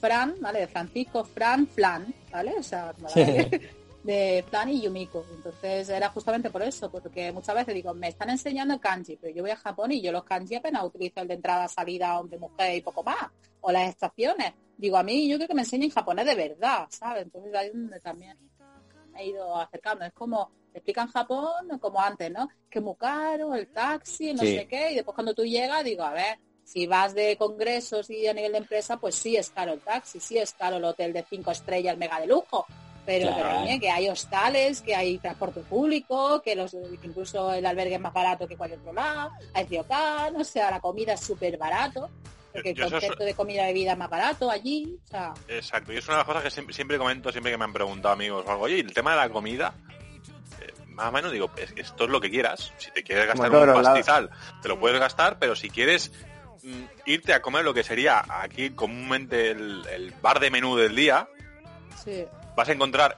[0.00, 0.60] Fran, ¿vale?
[0.60, 2.54] De Francisco, Fran, Flan, ¿vale?
[2.58, 3.14] O sea, como la
[4.02, 5.24] de- Flan y Yumiko.
[5.34, 9.34] Entonces era justamente por eso, porque muchas veces digo, me están enseñando el kanji, pero
[9.34, 12.38] yo voy a Japón y yo los kanji apenas utilizo el de entrada, salida, hombre,
[12.38, 13.26] mujer y poco más.
[13.60, 14.52] O las estaciones.
[14.76, 17.24] Digo, a mí yo creo que me enseñen japonés de verdad, ¿sabes?
[17.24, 18.38] Entonces ahí es donde también
[19.12, 20.04] me he ido acercando.
[20.04, 22.48] Es como, te explican Japón como antes, ¿no?
[22.70, 24.56] Que es muy caro, el taxi, no Sí.
[24.56, 28.28] sé qué, y después cuando tú llegas, digo, a ver, si vas de congresos y
[28.28, 31.12] a nivel de empresa, pues sí es caro el taxi, sí es caro el hotel
[31.12, 32.64] de cinco estrellas, el mega de lujo.
[33.08, 33.42] Pero, Claro.
[33.42, 37.94] pero, oye, que hay hostales, que hay transporte público, que los que incluso el albergue
[37.94, 41.56] es más barato que cualquier otro lado, hay ryokan, o sea, la comida es súper
[41.56, 42.10] barato,
[42.52, 45.96] porque el concepto de comida y bebida es más barato allí, o sea, Exacto, y
[45.96, 48.44] es una de las cosas que siempre, siempre comento, siempre que me han preguntado amigos
[48.46, 49.72] o algo, oye, ¿y el tema de la comida,
[50.60, 52.74] eh, más o menos digo, es esto es lo que quieras.
[52.76, 53.86] Si te quieres gastar un lados.
[53.86, 54.28] pastizal,
[54.60, 56.12] te lo puedes gastar, pero si quieres
[56.62, 60.94] mm, irte a comer lo que sería aquí comúnmente el, el bar de menú del
[60.94, 61.26] día,
[62.04, 62.26] sí.
[62.58, 63.16] Vas a encontrar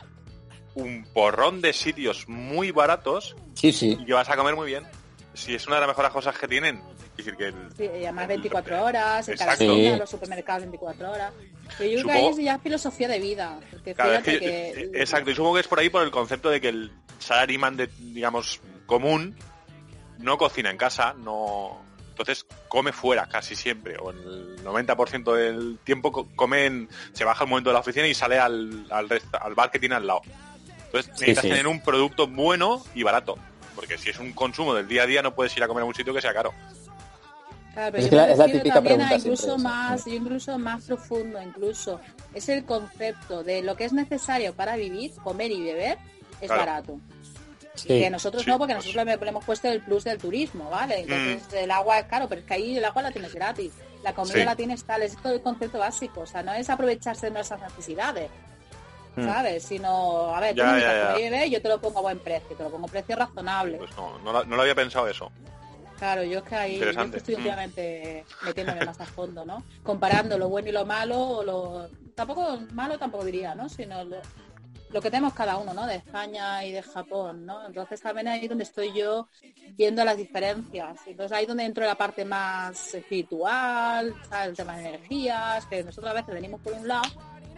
[0.74, 3.96] un porrón de sitios muy baratos Sí, sí.
[3.98, 4.84] y que vas a comer muy bien.
[5.32, 6.82] Si es una de las mejores cosas que tienen.
[7.16, 9.98] Es decir, que el- Sí, y además 24 horas, en Sí.
[9.98, 11.32] los supermercados 24 horas.
[11.78, 13.58] Pero yo creo que Supongo- ahí es ya filosofía de vida.
[13.70, 16.02] Porque Claro, es fíjate que- que, eh, exacto, y supongo que es por ahí por
[16.02, 19.36] el concepto de que el salaryman de, digamos, común
[20.18, 21.80] no cocina en casa, no
[22.20, 27.44] entonces come fuera casi siempre, o el 90% del tiempo co- come en- se baja
[27.44, 30.06] el momento de la oficina y sale al, al, resta- al bar que tiene al
[30.06, 30.20] lado.
[30.86, 31.48] Entonces necesitas sí.
[31.48, 33.38] tener un producto bueno y barato,
[33.74, 35.86] porque si es un consumo del día a día no puedes ir a comer a
[35.86, 36.52] un sitio que sea caro.
[37.72, 40.10] Claro, pero Es yo la- me es la típica pregunta incluso más, sí.
[40.10, 42.00] yo incluso más profundo, incluso
[42.34, 45.96] es el concepto de lo que es necesario para vivir, comer y beber
[46.40, 46.60] es Claro.
[46.66, 46.98] barato.
[47.82, 47.88] Sí.
[47.88, 51.00] Que nosotros sí, no, porque nosotros le, hemos puesto el plus del turismo, ¿vale?
[51.00, 53.72] Entonces el agua es caro, pero es que ahí el agua la tienes gratis,
[54.02, 54.44] la comida Sí.
[54.44, 57.60] la tienes tal, es todo el concepto básico, o sea, no es aprovecharse de nuestras
[57.60, 58.30] necesidades,
[59.16, 59.24] Mm.
[59.24, 59.64] ¿sabes?
[59.64, 62.86] Sino, a ver, tú Ya, yo te lo pongo a buen precio, te lo pongo
[62.86, 63.78] a precio razonable.
[63.78, 65.30] Pues no, no, lo- no lo había pensado eso.
[65.98, 67.16] Claro, yo es que ahí yo es que Interesante.
[67.18, 67.38] estoy Mm.
[67.38, 69.62] últimamente metiéndome más a fondo, ¿no?
[69.82, 73.68] Comparando lo bueno y lo malo, o lo tampoco malo tampoco diría, ¿no?
[73.68, 74.16] Sino lo,
[74.92, 75.86] lo que tenemos cada uno, ¿no?
[75.86, 77.64] De España y de Japón, ¿no?
[77.66, 79.28] Entonces también ahí donde estoy yo
[79.76, 80.98] viendo las diferencias.
[81.06, 84.14] Entonces ahí donde entro en la parte más espiritual,
[84.44, 87.08] el tema de energías, que nosotros a veces venimos por un lado,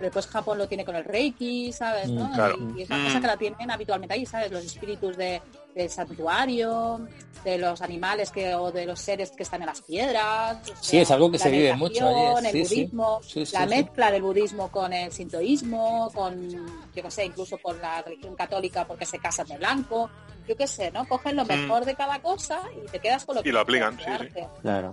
[0.02, 2.10] pero después Japón lo tiene con el Reiki, ¿sabes?
[2.10, 2.24] ¿no?
[2.24, 2.56] Mm, claro.
[2.74, 4.50] Y, y es una cosa que la tienen habitualmente ahí, ¿sabes?
[4.50, 5.40] Los espíritus de,
[5.76, 7.06] del santuario,
[7.44, 10.56] de los animales que o de los seres que están en las piedras.
[10.68, 13.52] o Sí, sea, es algo que la se vive mucho allí, El budismo, Sí, sí,
[13.54, 13.68] la sí.
[13.68, 16.50] mezcla del budismo con el sintoísmo, con,
[16.92, 20.10] yo qué sé, incluso con la religión católica porque se casan de blanco.
[20.48, 21.06] Yo qué sé, ¿no?
[21.06, 21.48] Cogen lo Mm.
[21.48, 24.02] mejor de cada cosa y te quedas con lo Y que lo quieres aplican, sí,
[24.26, 24.34] sí.
[24.34, 24.48] quedarte.
[24.62, 24.92] Claro.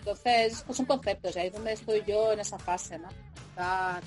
[0.00, 3.08] Entonces, pues son conceptos, y ahí es donde estoy yo en esa fase, ¿no?
[3.50, 4.00] Está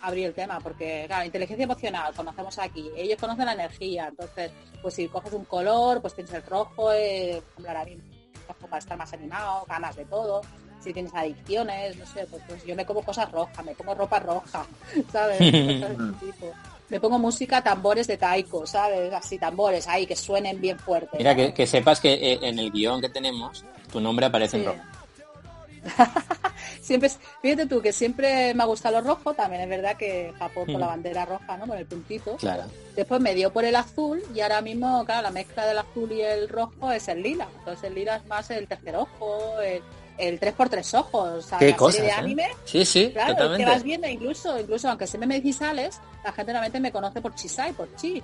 [0.00, 4.50] abrir el tema, porque claro, inteligencia emocional, conocemos aquí, ellos conocen la energía, entonces,
[4.82, 8.04] pues si coges un color, pues tienes el rojo, eh, ahora mismo,
[8.60, 10.42] para estar más animado, ganas de todo,
[10.80, 14.18] si tienes adicciones, no sé, pues, pues yo me como cosas rojas, me pongo ropa
[14.18, 14.66] roja,
[15.12, 15.38] ¿sabes?
[15.80, 16.52] Cosas de ese tipo.
[16.88, 19.12] Me pongo música, tambores de taiko, ¿sabes?
[19.12, 21.18] Así, tambores ahí, que suenen bien fuertes.
[21.18, 24.64] Mira, que, que sepas que eh, en el guion que tenemos, tu nombre aparece en
[24.64, 24.80] rojo.
[26.80, 27.10] siempre,
[27.42, 30.80] fíjate tú que siempre me ha gustado lo rojo, también es verdad que Japón con
[30.80, 31.66] la bandera roja, ¿no?
[31.66, 32.36] Con el puntito.
[32.36, 32.64] Claro.
[32.96, 36.20] Después me dio por el azul y ahora mismo, claro, la mezcla del azul y
[36.22, 37.48] el rojo es el lila.
[37.58, 39.82] Entonces el lila es más el tercer ojo, el,
[40.18, 42.20] el 3x3 ojos, o sea, Qué la cosas, serie de ¿eh?
[42.20, 42.48] anime.
[42.64, 43.64] Sí, sí, Claro, totalmente.
[43.64, 47.72] vas viendo incluso, incluso aunque se me medicinales, la gente realmente me conoce por Chisai,
[47.72, 48.22] por Chi.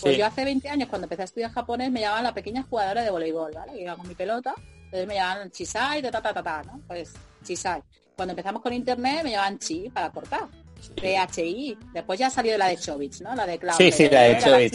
[0.00, 0.18] Pues Sí.
[0.18, 3.10] yo hace 20 años, cuando empecé a estudiar japonés, me llamaban la pequeña jugadora de
[3.10, 3.78] voleibol, ¿vale?
[3.80, 4.54] Iba con mi pelota,
[4.90, 6.80] entonces me llamaban Chisai, de ta, ta, ta, ta, ¿no?
[6.86, 7.12] Pues
[7.44, 7.80] Chisai.
[8.16, 10.48] Cuando empezamos con internet, me llamaban Chi para cortar.
[10.96, 11.78] PHI.
[11.92, 13.34] Después ya salió la de Chovich, ¿no?
[13.34, 13.76] La de Cloud.
[13.76, 14.74] Sí, sí, la de Chovich.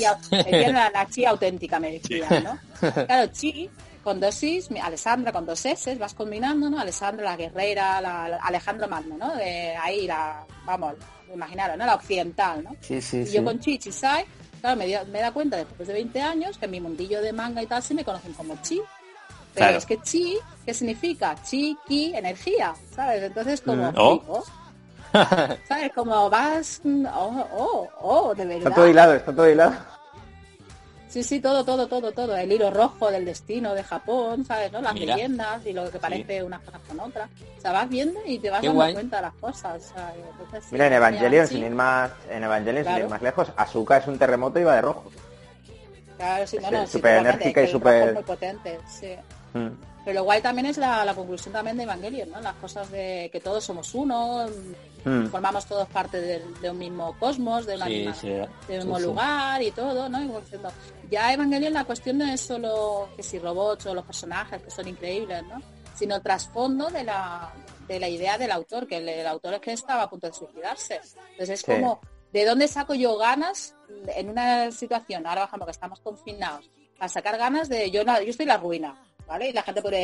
[0.72, 2.60] La, la chi auténtica, me decían, ¿no?
[3.08, 3.70] Claro, chi
[4.04, 6.80] con dos is, mi- Alessandra con dos s, vas combinando, ¿no?
[6.80, 9.36] Alessandra, la guerrera, la, la- Alejandro Magno, ¿no?
[9.36, 10.94] De ahí la, vamos,
[11.34, 11.86] imaginaros, ¿no?
[11.88, 12.76] La occidental, ¿no?
[12.82, 13.32] Sí, sí, Y sí.
[13.34, 14.26] yo con Chi, Chisai,
[14.62, 17.34] claro, me, dio- me da cuenta después de 20 años que en mi mundillo de
[17.34, 18.80] manga y tal se me conocen como Chi.
[19.56, 19.78] Pero Claro.
[19.78, 21.36] es que Chi, ¿qué significa?
[21.44, 23.24] Chi, Ki, energía, ¿sabes?
[23.24, 23.96] Entonces como, Mm.
[23.98, 24.20] Oh.
[24.20, 24.44] flipo,
[25.68, 25.92] ¿sabes?
[25.96, 28.58] Como vas, oh, oh, oh, de verdad.
[28.68, 29.74] Está todo hilado, está todo hilado.
[31.08, 32.36] Sí, sí, todo, todo, todo, todo.
[32.36, 34.70] El hilo rojo del destino de Japón, ¿sabes?
[34.74, 34.82] ¿no?
[34.82, 35.16] Las Mira.
[35.16, 37.30] leyendas y lo que parece unas cosas con otras.
[37.58, 38.94] O sea, vas viendo y te vas Qué dando guay.
[38.94, 39.94] cuenta de las cosas.
[39.96, 43.06] entonces, sí, Mira, en Evangelion, sin ir más, en Evangelion, sin Claro.
[43.06, 45.10] ir más lejos, Asuka es un terremoto y va de rojo.
[46.18, 49.16] Claro, sí, no, Es no, que sí, súper totalmente, enérgica y súper- muy potente, sí.
[49.56, 49.70] Mm.
[50.04, 52.40] Pero lo guay también es la, la conclusión también de Evangelion, ¿no?
[52.42, 54.46] Las cosas de que todos somos uno,
[55.06, 55.28] Mm.
[55.28, 58.28] formamos todos parte de, un mismo cosmos, de una Sí, misma sí.
[58.30, 59.04] de un mismo sí.
[59.04, 60.20] lugar y todo, ¿no?
[60.20, 60.72] Y diciendo,
[61.12, 64.88] ya Evangelion la cuestión no es solo que si robots o los personajes que son
[64.88, 65.62] increíbles, ¿no?
[65.96, 67.54] Sino el trasfondo de la,
[67.88, 70.34] de la idea del autor, que el, el autor es que estaba a punto de
[70.34, 71.00] suicidarse.
[71.34, 72.00] Entonces es como,
[72.34, 73.76] ¿de dónde saco yo ganas
[74.08, 78.46] en una situación, ahora bajamos que estamos confinados, a sacar ganas de yo, yo estoy
[78.46, 79.50] en la ruina, ¿vale?
[79.50, 80.00] Y la gente podría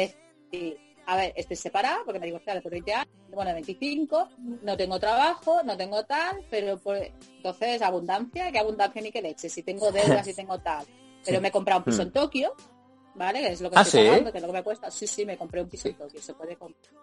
[0.52, 4.30] decir, a ver, estoy separada porque me divorcié después de 20 años, bueno, 25,
[4.62, 9.50] no tengo trabajo, no tengo tal, pero pues, entonces abundancia, que abundancia ni que leche,
[9.50, 10.86] si tengo deudas, si tengo tal.
[11.26, 12.08] Pero me he comprado un piso Mm.
[12.08, 12.56] en Tokio,
[13.14, 13.52] ¿vale?
[13.52, 14.08] Es lo que Ah, estoy ¿sí?
[14.08, 14.90] pagando, que es lo que me cuesta.
[14.90, 16.94] Sí, sí, me compré un piso en Tokio, se puede comprar.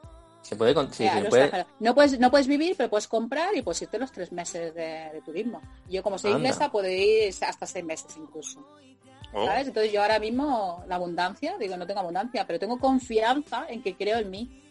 [0.43, 1.51] Se puede, con- sí, se no, puede-
[1.95, 5.23] puedes no puedes vivir, pero puedes comprar y pues irte los tres meses de, de
[5.25, 5.61] turismo.
[5.89, 6.49] Yo como soy Anda.
[6.49, 8.67] inglesa puedo ir hasta seis meses incluso.
[9.33, 9.69] Oh, ¿Sabes?
[9.69, 13.95] Entonces yo ahora mismo la abundancia, digo, no tengo abundancia, pero tengo confianza en que
[13.95, 14.63] creo en mí.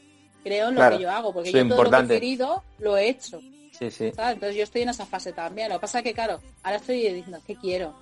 [0.43, 0.97] Creo en lo Claro.
[0.97, 2.15] que yo hago, porque yo todo lo que importante.
[2.15, 3.39] he querido lo he hecho.
[3.77, 4.11] Sí, sí.
[4.15, 4.33] ¿sabes?
[4.35, 5.69] Entonces yo estoy en esa fase también.
[5.69, 7.93] Lo que pasa es que, claro, ahora estoy diciendo, ¿qué quiero?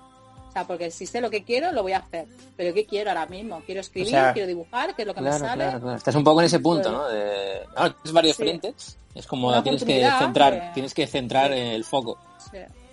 [0.48, 2.26] O sea, porque si sé lo que quiero, lo voy a hacer.
[2.56, 3.60] Pero ¿qué quiero ahora mismo?
[3.66, 5.64] Quiero escribir, O sea, quiero dibujar, que es lo que Claro, me sale.
[5.64, 5.94] claro.
[5.94, 7.06] Estás un poco en ese punto, ¿no?
[7.08, 7.60] De...
[7.74, 8.42] Tienes varios Sí.
[8.42, 8.98] frentes.
[9.14, 12.18] Es como Una tienes que centrar, tienes que centrar el foco.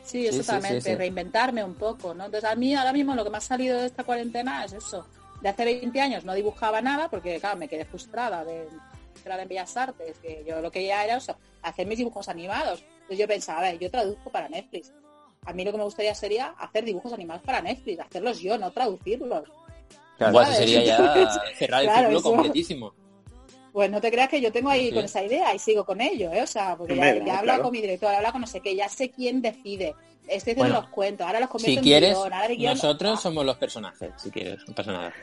[0.04, 2.26] Sí, sí, Sí, sí, exactamente, sí, reinventarme un poco, ¿no?
[2.26, 5.08] Entonces a mí ahora mismo lo que me ha salido de esta cuarentena es eso.
[5.42, 8.68] De hace 20 años no dibujaba nada porque, claro, me quedé frustrada de
[9.16, 12.28] entrar en Bellas Artes, que yo lo que ya era o sea, hacer mis dibujos
[12.30, 12.84] animados.
[12.94, 14.92] Entonces yo pensaba, a ver, yo traduzco para Netflix.
[15.46, 18.72] A mí lo que me gustaría sería hacer dibujos animados para Netflix, hacerlos yo, no
[18.72, 19.50] traducirlos.
[20.18, 20.42] Claro.
[20.42, 21.14] Eso sería ya
[21.58, 22.94] cerrar el Claro, círculo eso- completísimo.
[23.74, 24.94] Pues no te creas que yo tengo ahí Sí.
[24.94, 26.44] con esa idea y sigo con ello, ¿eh?
[26.44, 27.64] O sea, porque ya, ya claro.
[27.64, 29.96] con mi director, he hablado con no sé qué, ya sé quién decide.
[30.28, 33.20] Estoy haciendo Bueno, los cuentos, ahora los convierto Si en quieres, guion, ahora guión- nosotros
[33.22, 35.14] somos los personajes, si quieres, no pasa nada.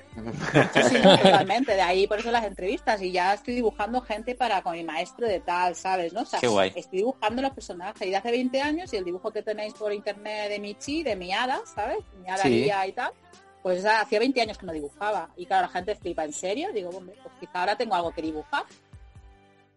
[0.74, 1.74] Sí, sí, no, totalmente.
[1.74, 3.01] De ahí por eso las entrevistas.
[3.01, 6.12] Y ya estoy dibujando gente para con mi maestro de tal, ¿sabes?
[6.12, 6.20] ¿no?
[6.22, 6.72] O sea, Qué guay.
[6.74, 8.07] estoy dibujando los personajes.
[8.07, 11.16] Y de hace 20 años, y el dibujo que tenéis por internet de Michi, de
[11.16, 11.98] mi hada, ¿sabes?
[12.22, 12.51] Mi hada Sí.
[12.51, 13.12] guía y tal.
[13.62, 15.28] Pues hacía 20 años que no dibujaba.
[15.36, 16.68] Y claro, la gente flipa, ¿en serio?
[16.72, 18.64] Digo, hombre, pues quizá ahora tengo algo que dibujar.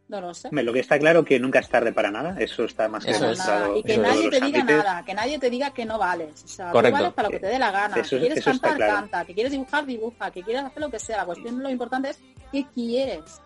[0.07, 0.49] No lo sé.
[0.51, 3.21] Lo que está claro que nunca es tarde para nada, eso está más que Eso
[3.21, 3.37] Para es.
[3.39, 3.67] demostrado.
[3.67, 3.77] nada.
[3.79, 4.83] Y que nadie te diga ámbitos.
[4.85, 6.43] nada, que nadie te diga que no vales.
[6.43, 6.97] O sea, tú Correcto.
[6.99, 7.95] vales para lo que te dé la gana.
[7.97, 8.93] Eso- que quieres eso cantar, claro.
[8.93, 9.25] canta.
[9.25, 10.31] Que quieres dibujar, dibuja.
[10.31, 11.17] Que quieres hacer lo que sea.
[11.17, 12.19] La cuestión, lo importante es
[12.51, 13.41] qué quieres.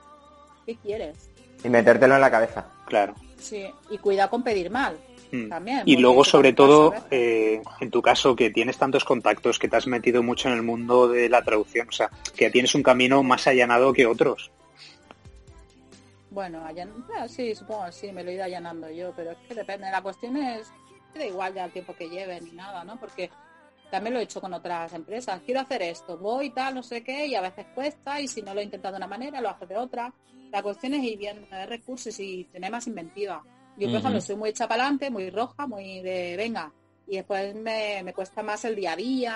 [0.66, 1.30] ¿Qué quieres?
[1.64, 2.66] Y metértelo en la cabeza.
[2.86, 3.16] Claro.
[3.40, 3.66] Sí.
[3.90, 4.98] Y cuidado con pedir mal.
[5.32, 5.50] Mm.
[5.50, 5.84] También.
[5.86, 7.08] Y luego, sobre todo, veces.
[7.12, 10.64] eh, en tu caso, que tienes tantos contactos, que te has metido mucho en el
[10.64, 14.52] mundo de la traducción, o sea, que tienes un camino más allanado que otros.
[16.30, 16.92] Bueno, allan...
[17.18, 19.90] ah, sí, supongo que sí, me lo he ido allanando yo, pero es que depende.
[19.90, 20.72] La cuestión es,
[21.16, 23.00] da igual ya el tiempo que lleve ni nada, ¿no?
[23.00, 23.30] Porque
[23.90, 25.42] también lo he hecho con otras empresas.
[25.46, 28.54] Quiero hacer esto, voy tal, no sé qué, y a veces cuesta, y si no
[28.54, 30.14] lo he intentado de una manera, lo haces de otra.
[30.52, 33.44] La cuestión es ir viendo de recursos y tener más inventiva.
[33.78, 36.72] Yo, por ejemplo, soy muy hecha para adelante, muy roja, muy de venga,
[37.08, 39.36] y después me, me cuesta más el día a día,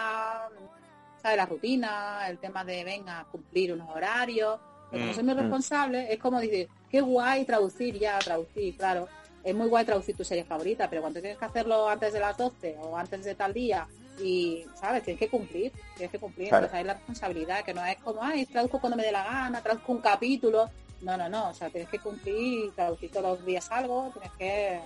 [1.22, 1.38] ¿sabes?
[1.38, 4.60] La rutina, el tema de venga, cumplir unos horarios.
[4.90, 5.38] Pero como Mm, soy muy mm.
[5.38, 9.08] responsable, es como decir, qué guay traducir ya, traducir, claro.
[9.44, 12.38] Es muy guay traducir tu serie favorita, pero cuando tienes que hacerlo antes de las
[12.38, 13.88] 12 o antes de tal día
[14.22, 15.04] y, ¿sabes?
[15.04, 16.50] Tienes que cumplir, tienes que cumplir.
[16.50, 16.66] Claro.
[16.66, 19.62] Entonces hay la responsabilidad, que no es como, ay, traduzco cuando me dé la gana,
[19.62, 20.70] traduzco un capítulo.
[21.02, 24.80] No, no, no, o sea, tienes que cumplir, traducir todos los días algo, tienes que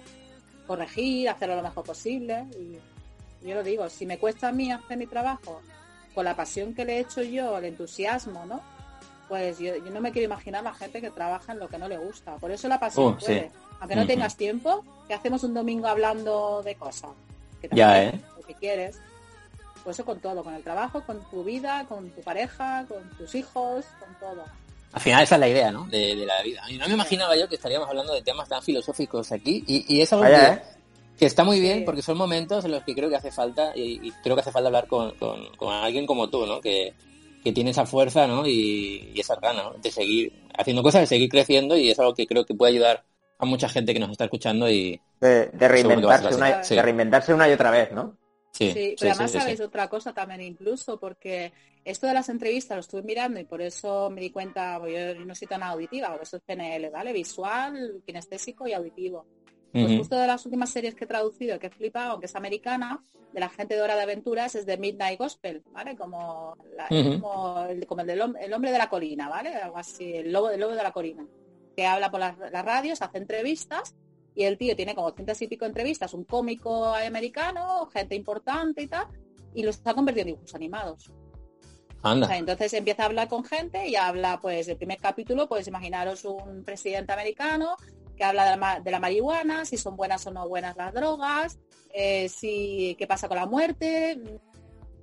[0.66, 2.46] corregir, hacerlo lo mejor posible.
[2.58, 5.62] Y yo lo digo, si me cuesta a mí hacer mi trabajo
[6.14, 8.62] con la pasión que le he hecho yo, el entusiasmo, ¿no?
[9.28, 11.88] Pues yo, yo no me quiero imaginar la gente que trabaja en lo que no
[11.88, 12.36] le gusta.
[12.38, 13.26] Por eso la pasión sí.
[13.26, 13.52] puede.
[13.80, 17.12] Aunque no tengas tiempo, que hacemos un domingo hablando de cosas.
[17.62, 18.22] Que Ya, ¿eh?
[18.38, 19.00] Lo que quieres.
[19.84, 23.36] Pues eso con todo, con el trabajo, con tu vida, con tu pareja, con tus
[23.36, 24.46] hijos, con todo.
[24.96, 25.86] Al final esa es la idea, ¿no?
[25.88, 26.64] De, de la vida.
[26.70, 30.02] Y no me imaginaba yo que estaríamos hablando de temas tan filosóficos aquí y, y
[30.02, 30.64] es algo Vaya, que, ¿eh?
[31.20, 34.00] que está muy bien porque son momentos en los que creo que hace falta y,
[34.08, 36.62] y creo que hace falta hablar con, con- con alguien como tú, ¿no?
[36.62, 36.94] Que,
[37.44, 38.48] que tiene esa fuerza, ¿no?
[38.48, 39.74] Y, y esa gana ¿no?
[39.74, 43.04] de seguir haciendo cosas, de seguir creciendo y es algo que creo que puede ayudar
[43.38, 47.52] a mucha gente que nos está escuchando y De, reinventarse, una, de reinventarse una y
[47.52, 48.18] otra vez, ¿no?
[48.54, 49.64] sí, Sí, sí, pero además sí, sabéis sí.
[49.64, 51.52] otra cosa también incluso, porque
[51.86, 55.36] esto de las entrevistas lo estuve mirando y por eso me di cuenta, yo no
[55.36, 57.14] soy tan auditiva, porque eso es PNL, ¿vale?
[57.14, 59.26] Visual, kinestésico y auditivo.
[59.72, 63.04] Pues justo de las últimas series que he traducido, que he flipado, aunque es americana,
[63.34, 65.98] de la gente de Hora de Aventuras, es de Midnight Gospel, ¿vale?
[65.98, 67.20] Como, la- Ujú.
[67.22, 69.54] como, el, como el del el hombre de la colina, ¿vale?
[69.54, 71.28] Algo así, el lobo, el lobo de la colina.
[71.76, 73.94] Que habla por las, las radios, hace entrevistas,
[74.34, 78.88] y el tío tiene como cientos y pico entrevistas, un cómico americano, gente importante y
[78.88, 79.08] tal,
[79.54, 81.12] y los ha convertido en dibujos animados.
[82.06, 82.28] O Anda.
[82.28, 86.24] sea, entonces empieza a hablar con gente y habla, pues, el primer capítulo, pues imaginaros
[86.26, 87.76] un presidente americano
[88.16, 90.94] que habla de la, ma- de la marihuana, si son buenas o no buenas las
[90.94, 91.58] drogas,
[91.94, 94.22] eh, si qué pasa con la muerte,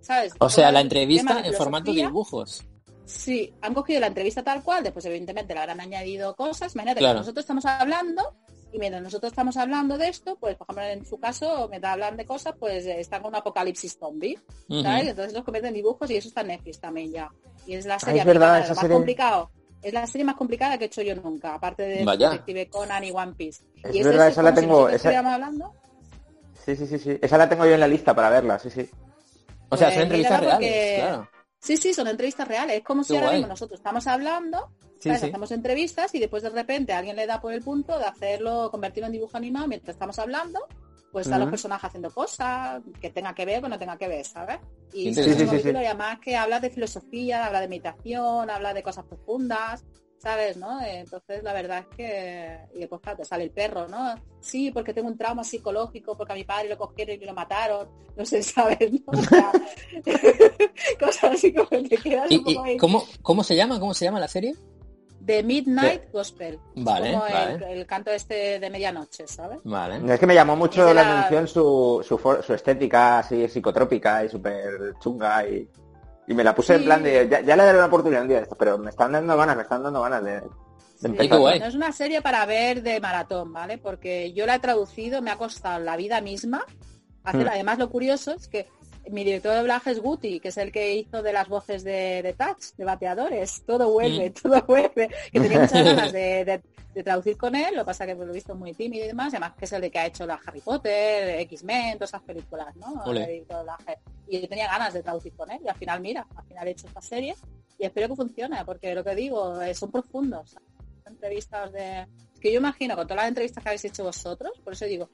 [0.00, 0.32] ¿sabes?
[0.38, 2.64] O sea, la entrevista en formato de dibujos.
[3.04, 6.74] Sí, han cogido la entrevista tal cual, después evidentemente le habrán añadido cosas.
[6.74, 7.14] Imagínate Claro.
[7.16, 8.34] que nosotros estamos hablando
[8.72, 12.16] y mientras nosotros estamos hablando de esto, pues por ejemplo en su caso, mientras hablan
[12.16, 14.38] de cosas, pues eh, están con un apocalipsis zombie.
[14.82, 15.08] ¿sabes?
[15.08, 17.30] Entonces los convierten en dibujos y eso está en Netflix también ya.
[17.66, 19.50] Y es la Ah, serie es verdad, esa más serie- complicado.
[19.82, 22.30] Es la serie más complicada que he hecho yo nunca, aparte de Vaya.
[22.30, 23.64] Detective Conan y One Piece.
[23.82, 25.72] Es y es verdad, eso, esa la si tengo- esa- hablando.
[26.64, 27.18] Sí, sí, sí, sí.
[27.20, 28.88] Esa la tengo yo en la lista para verla, sí, sí.
[29.68, 31.28] O sea, Pues son entrevistas mírala reales, porque- claro.
[31.58, 32.76] Sí, sí, son entrevistas reales.
[32.78, 33.38] Es como si ahora guay.
[33.38, 34.68] mismo nosotros estamos hablando,
[35.02, 35.20] Sí, ¿sabes?
[35.22, 35.26] sí.
[35.26, 39.06] hacemos entrevistas y después de repente alguien le da por el punto de hacerlo, convertirlo
[39.06, 40.60] en dibujo animado mientras estamos hablando,
[41.10, 44.24] pues están los personajes haciendo cosas que tenga que ver o no tenga que ver,
[44.24, 44.60] ¿sabes?
[44.92, 49.04] Y Sí, sí, y además que habla de filosofía, habla de meditación, habla de cosas
[49.04, 49.84] profundas,
[50.18, 50.56] ¿sabes?
[50.56, 50.80] ¿no?
[50.80, 54.14] Entonces la verdad es que y después claro, te sale el perro, ¿no?
[54.40, 57.88] Sí, porque tengo un trauma psicológico, porque a mi padre lo cogieron y lo mataron,
[58.16, 58.78] no sé, ¿sabes?
[58.92, 59.00] ¿no?
[59.06, 59.50] O sea,
[61.00, 62.76] cosas así como que te quedas un ¿Y, poco ahí.
[62.76, 63.80] cómo, cómo se llama?
[63.80, 64.54] ¿Cómo se llama la serie?
[65.24, 66.58] The Midnight Gospel.
[66.76, 67.72] Vale, como el, vale.
[67.80, 69.60] el canto este de medianoche, ¿sabes?
[69.64, 70.12] Vale.
[70.14, 74.24] Es que me llamó mucho la la- atención su, su, for- su estética así psicotrópica
[74.24, 75.68] y súper chunga y,
[76.26, 78.38] y me la puse en plan de, ya, ya le daré una oportunidad un día
[78.38, 81.30] de esto, pero me están dando ganas, me están dando ganas de, de Sí, empezar.
[81.30, 81.60] qué guay.
[81.60, 83.78] No es una serie para ver de maratón, ¿vale?
[83.78, 86.64] Porque yo la he traducido, me ha costado la vida misma.
[87.24, 87.50] Hacer, Hmm.
[87.52, 88.66] Además, lo curioso es que
[89.10, 92.22] mi director de doblaje es Guti, que es el que hizo de las voces de,
[92.22, 93.64] de Touch, de bateadores.
[93.66, 94.32] Todo vuelve, Mm.
[94.34, 95.08] todo vuelve.
[95.32, 98.26] Que tenía muchas ganas de, de- de traducir con él, lo que pasa que por
[98.26, 100.26] lo he visto muy tímido y demás, además que es el de que ha hecho
[100.26, 103.02] la Harry Potter, X-Men, todas esas películas, ¿no?
[103.14, 103.96] El doblaje.
[104.28, 106.72] Y yo tenía ganas de traducir con él, y al final, mira, al final he
[106.72, 107.34] hecho esta serie
[107.78, 110.54] y espero que funcione, porque lo que digo, eh, son profundos.
[111.06, 112.00] Entrevistas de...
[112.34, 115.08] Es que yo imagino, con todas las entrevistas que habéis hecho vosotros, por eso digo,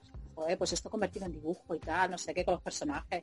[0.59, 3.23] pues esto convertido en dibujo y tal, no sé qué, con los personajes.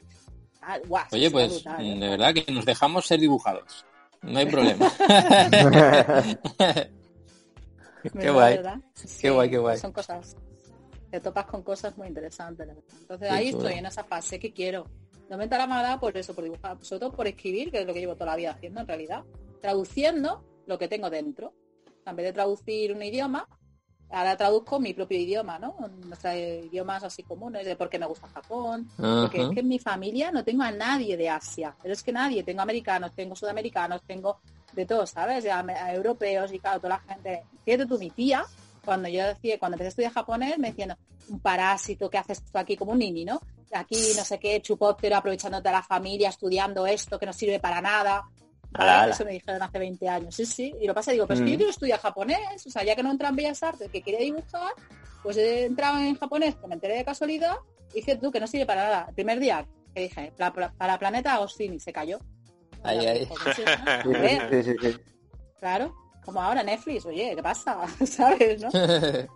[0.87, 1.99] Guau, Oye, pues brutal, ¿eh?
[1.99, 3.85] de verdad que nos dejamos ser dibujados.
[4.21, 4.91] No hay problema.
[6.57, 8.55] qué ¿Verdad, guay.
[8.57, 8.79] verdad?
[9.21, 9.77] Qué guay, qué guay.
[9.77, 10.35] Son cosas.
[11.11, 12.67] Te topas con cosas muy interesantes.
[13.01, 13.63] Entonces Qué ahí chulo.
[13.67, 14.87] estoy, en esa fase que quiero.
[15.29, 17.87] No me entra la mala por eso, por dibujar, sobre todo por escribir, que es
[17.87, 19.23] lo que llevo toda la vida haciendo en realidad.
[19.61, 21.53] Traduciendo lo que tengo dentro.
[22.05, 23.47] En vez de traducir un idioma,
[24.09, 25.75] ahora traduzco mi propio idioma, ¿no?
[26.05, 29.79] Nuestros idiomas así comunes, de por qué me gusta Japón, porque es que en mi
[29.79, 34.01] familia no tengo a nadie de Asia, pero es que nadie, tengo americanos, tengo sudamericanos,
[34.03, 34.39] tengo
[34.73, 35.45] de todos, ¿sabes?
[35.45, 37.43] A europeos y claro, toda la gente.
[37.63, 38.45] Fíjate tú, mi tía,
[38.83, 40.95] cuando yo decía, cuando empecé a estudiar japonés, me decían,
[41.29, 43.41] un parásito, ¿qué haces tú aquí como un nini, no?
[43.73, 47.81] Aquí no sé qué, chupóptero, aprovechándote de la familia, estudiando esto que no sirve para
[47.81, 48.23] nada.
[48.77, 48.89] ¿Vale?
[48.91, 49.13] Ala, ala.
[49.13, 50.73] Eso me dijeron hace 20 años, sí, sí.
[50.79, 51.53] Y lo pasa, digo, pues es que Mm.
[51.53, 54.19] yo quiero estudiar japonés, o sea, ya que no entra en Bellas Artes, que quería
[54.19, 54.71] dibujar,
[55.23, 57.55] pues he entrado en japonés, que me enteré de casualidad,
[57.91, 59.05] y dije tú que no sirve para nada.
[59.09, 62.19] El primer día que dije, "Pla- pla- para Planeta Agostini, se cayó.
[62.83, 63.27] Ay, ay.
[63.27, 63.57] pues,
[65.59, 65.95] claro,
[66.25, 67.77] como ahora Netflix, oye, ¿qué pasa?
[68.05, 68.69] ¿Sabes, no?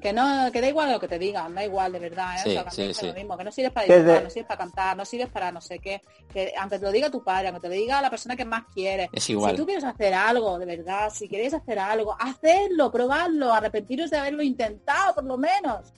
[0.00, 2.40] Que no, que da igual lo que te digan, da igual de verdad, ¿eh?
[2.44, 3.06] Sí, O sea, que sí, sí.
[3.08, 5.50] lo mismo, que no sirves para dibujar, de- no sirves para cantar, no sirves para
[5.52, 6.00] no sé qué,
[6.32, 8.64] que aunque te lo diga tu padre, aunque te lo diga la persona que más
[8.72, 9.50] quiere, Es igual.
[9.52, 14.18] si tú quieres hacer algo, de verdad, si queréis hacer algo, hacedlo, probadlo, arrepentiros de
[14.18, 15.92] haberlo intentado, por lo menos,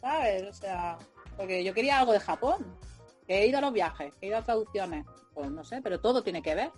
[0.00, 0.42] ¿sabes?
[0.48, 0.98] O sea,
[1.36, 2.76] porque yo quería algo de Japón,
[3.26, 6.00] que he ido a los viajes, que he ido a traducciones, pues no sé, pero
[6.00, 6.70] todo tiene que ver.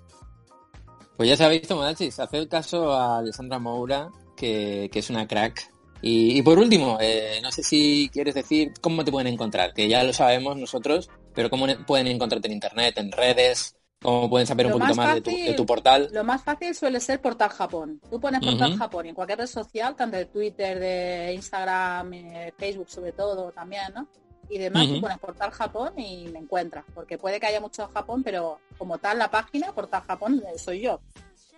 [1.17, 5.73] Pues ya sabéis, Tomodachis, haced caso a Alessandra Moura, que, que es una crack.
[6.03, 9.89] Y, y por último, eh, no sé si quieres decir cómo te pueden encontrar, que
[9.89, 14.67] ya lo sabemos nosotros, pero cómo pueden encontrarte en internet, en redes, cómo pueden saber
[14.67, 16.11] un poquito más más de tu, de tu portal.
[16.13, 18.01] Lo más fácil suele ser Portal Japón.
[18.11, 18.79] Tú pones Portal Ujú.
[18.79, 23.51] Japón y en cualquier red social, tanto de Twitter, de Instagram, eh, Facebook sobre todo
[23.53, 24.07] también, ¿no?
[24.49, 24.95] Y demás, Ujú.
[24.95, 26.85] tú pones Portal Japón y me encuentras.
[26.95, 30.59] Porque puede que haya mucho en Japón, pero como tal la página, Portal Japón, eh,
[30.59, 31.01] soy yo.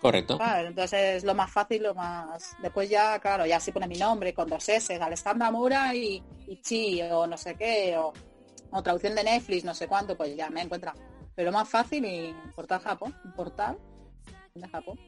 [0.01, 0.39] Correcto.
[0.41, 2.57] Entonces es lo más fácil, lo más...
[2.63, 6.57] Después ya, claro, ya si pone mi nombre con dos S, Alessandra Mura y, y
[6.63, 8.13] Chi, o no sé qué, o,
[8.71, 10.95] o traducción de Netflix, no sé cuánto, pues ya me encuentran.
[11.35, 13.77] Pero más fácil y Portal Japón, portal
[14.55, 14.99] de Japón.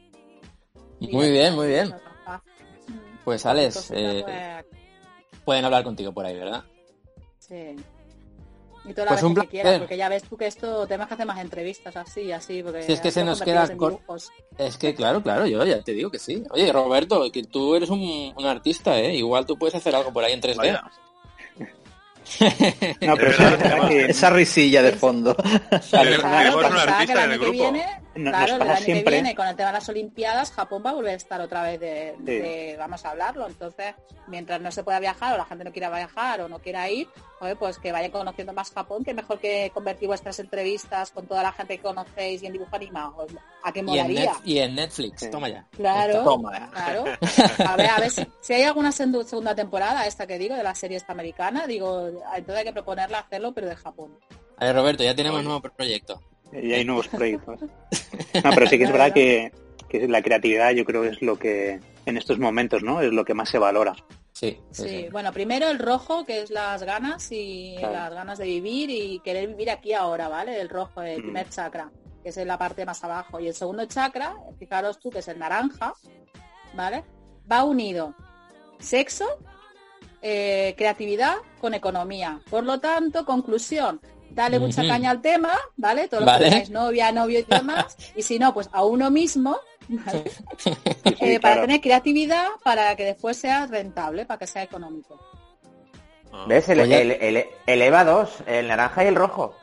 [0.99, 1.93] Y Muy bien, muy bien.
[2.25, 2.41] Ah,
[3.23, 6.63] Pues Alex, eh, pues, pueden hablar contigo por ahí, ¿verdad?
[7.51, 7.75] Sí.
[8.83, 11.13] Y toda la Pues vez que quieras, porque ya ves tú que esto tenemos que
[11.13, 13.69] hacer más entrevistas así, así, porque Si es que se nos queda.
[14.57, 16.43] Es que, claro, claro, yo ya te digo que sí.
[16.49, 19.13] Oye, Roberto, que tú eres un, un artista, ¿eh?
[19.13, 20.55] Igual tú puedes hacer algo por ahí en 3D.
[20.57, 20.83] Vaya.
[23.01, 23.31] No, pero
[24.07, 25.35] Esa risilla de fondo.
[25.91, 27.51] Tenemos- un artista en el grupo.
[27.51, 29.03] viene, No- nos claro, el año siempre.
[29.05, 31.63] que viene con el tema de las Olimpiadas, Japón va a volver a estar otra
[31.63, 32.23] vez de, Sí.
[32.25, 33.47] de- vamos a hablarlo.
[33.47, 33.95] Entonces,
[34.27, 37.07] mientras no se pueda viajar o la gente no quiera viajar o no quiera ir,
[37.57, 41.51] pues que vayan conociendo más Japón, que mejor que convertir vuestras entrevistas con toda la
[41.53, 43.25] gente que conocéis y en dibujo animado.
[43.63, 44.33] ¿A qué Y en, molaría?
[44.33, 45.29] Net- y en Netflix, Sí.
[45.31, 45.65] toma ya.
[45.71, 46.69] Claro, Toma, ya.
[46.69, 47.03] claro.
[47.73, 50.75] A ver, a ver si, si hay alguna segunda temporada, esta que digo, de la
[50.75, 54.17] serie esta americana, digo, entonces hay que proponerla hacerlo, pero de Japón.
[54.57, 56.21] A ver, Roberto, ya tenemos nuevo proyecto.
[56.53, 57.59] Y hay nuevos proyectos.
[57.61, 59.51] No, pero sí que es verdad que,
[59.89, 63.01] que la creatividad yo creo que es lo que en estos momentos, ¿no?
[63.01, 63.95] Es lo que más se valora.
[64.33, 67.93] Sí, sí, bueno, primero el rojo, que es las ganas y Claro.
[67.93, 70.59] las ganas de vivir y querer vivir aquí ahora, ¿vale?
[70.59, 71.23] El rojo, el Mm.
[71.23, 71.91] primer chakra,
[72.23, 73.39] que es en la parte más abajo.
[73.39, 75.93] Y el segundo chakra, fijaros tú, que es el naranja,
[76.73, 77.03] ¿vale?
[77.51, 78.15] Va unido
[78.79, 79.25] sexo,
[80.23, 82.39] eh, creatividad con economía.
[82.49, 84.01] Por lo tanto, conclusión,
[84.33, 84.89] dale mucha Ujú.
[84.89, 86.07] caña al tema, ¿vale?
[86.07, 86.45] Todos los Vale.
[86.45, 87.95] que tengáis novia, novio y demás.
[88.15, 89.57] y si no, pues a uno mismo,
[89.87, 90.31] ¿vale?
[90.57, 90.71] Sí,
[91.21, 95.19] Eh, para tener creatividad, para que después sea rentable, para que sea económico.
[96.33, 96.45] Ah.
[96.47, 96.69] ¿Ves?
[96.69, 99.55] El, el, el- el EVA 2, el naranja y el rojo.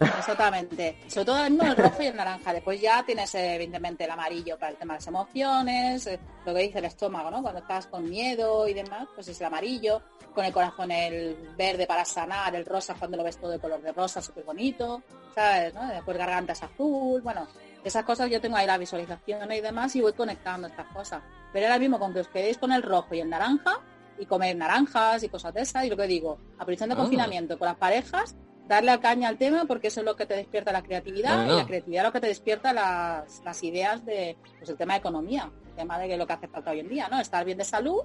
[0.00, 0.98] Exactamente.
[1.08, 2.52] Sobre todo mismo el rojo y el naranja.
[2.52, 6.54] Después ya tienes eh, evidentemente el amarillo para el tema de las emociones, eh, lo
[6.54, 7.42] que dice el estómago, ¿no?
[7.42, 10.02] Cuando estás con miedo y demás, pues es el amarillo.
[10.34, 13.80] Con el corazón el verde para sanar, el rosa cuando lo ves todo de color
[13.82, 15.02] de rosa, súper bonito,
[15.34, 15.74] ¿sabes?
[15.74, 15.84] ¿no?
[15.88, 17.48] Después garganta es azul, bueno,
[17.82, 21.22] esas cosas yo tengo ahí la visualización y demás y voy conectando estas cosas.
[21.52, 23.80] Pero ahora mismo con que os quedéis con el rojo y el naranja
[24.18, 27.02] y comer naranjas y cosas de esas y lo que digo, aprovechando el Ah.
[27.02, 28.36] confinamiento con las parejas,
[28.68, 31.46] darle al caña al tema porque eso es lo que te despierta la creatividad No,
[31.46, 31.54] no.
[31.54, 34.92] y la creatividad es lo que te despierta las, las ideas de pues el tema
[34.94, 37.18] de economía, el tema de que lo que hace falta hoy en día, ¿no?
[37.20, 38.02] Estar bien de salud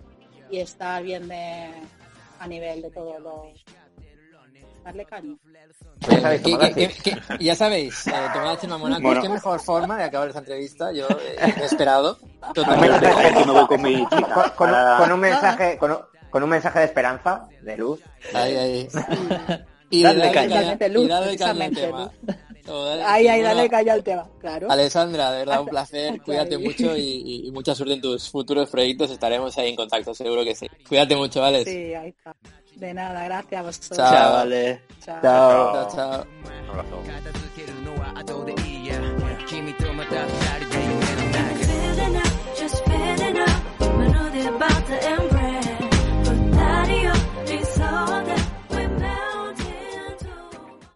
[0.49, 1.69] y estar bien de
[2.39, 3.51] a nivel de todo lo
[4.83, 5.35] darle caña.
[6.01, 8.11] Pues ya sabéis, ¿Qué- qué- qué- qué- ya sabéis, eh,
[9.01, 9.21] Bueno.
[9.21, 12.17] qué mejor forma de acabar esta entrevista, yo eh, he esperado.
[12.53, 13.09] Totalmente.
[13.67, 14.09] con un,
[14.57, 15.97] para- con un mensaje, con un,
[16.29, 18.01] con un mensaje de esperanza, de luz.
[18.33, 18.87] Ahí, ahí.
[19.93, 20.77] Y dale, dale caña.
[20.89, 22.11] Luz, y dale caña al tema.
[22.65, 24.71] Dale, dale caña al tema, claro.
[24.71, 26.19] Alessandra, de verdad, un placer.
[26.21, 29.11] Cuídate mucho y, y, mucha suerte en tus futuros proyectos.
[29.11, 30.67] Estaremos ahí en contacto, seguro que sí.
[30.87, 31.69] Cuídate mucho, Alex.
[31.69, 32.35] Sí, ahí está.
[32.75, 33.97] De nada, gracias a vosotros.
[33.97, 34.33] Chao, chao.
[34.33, 34.81] vale.
[35.05, 35.21] Chao.
[35.21, 36.25] Chao, chao.
[36.43, 37.03] Un abrazo.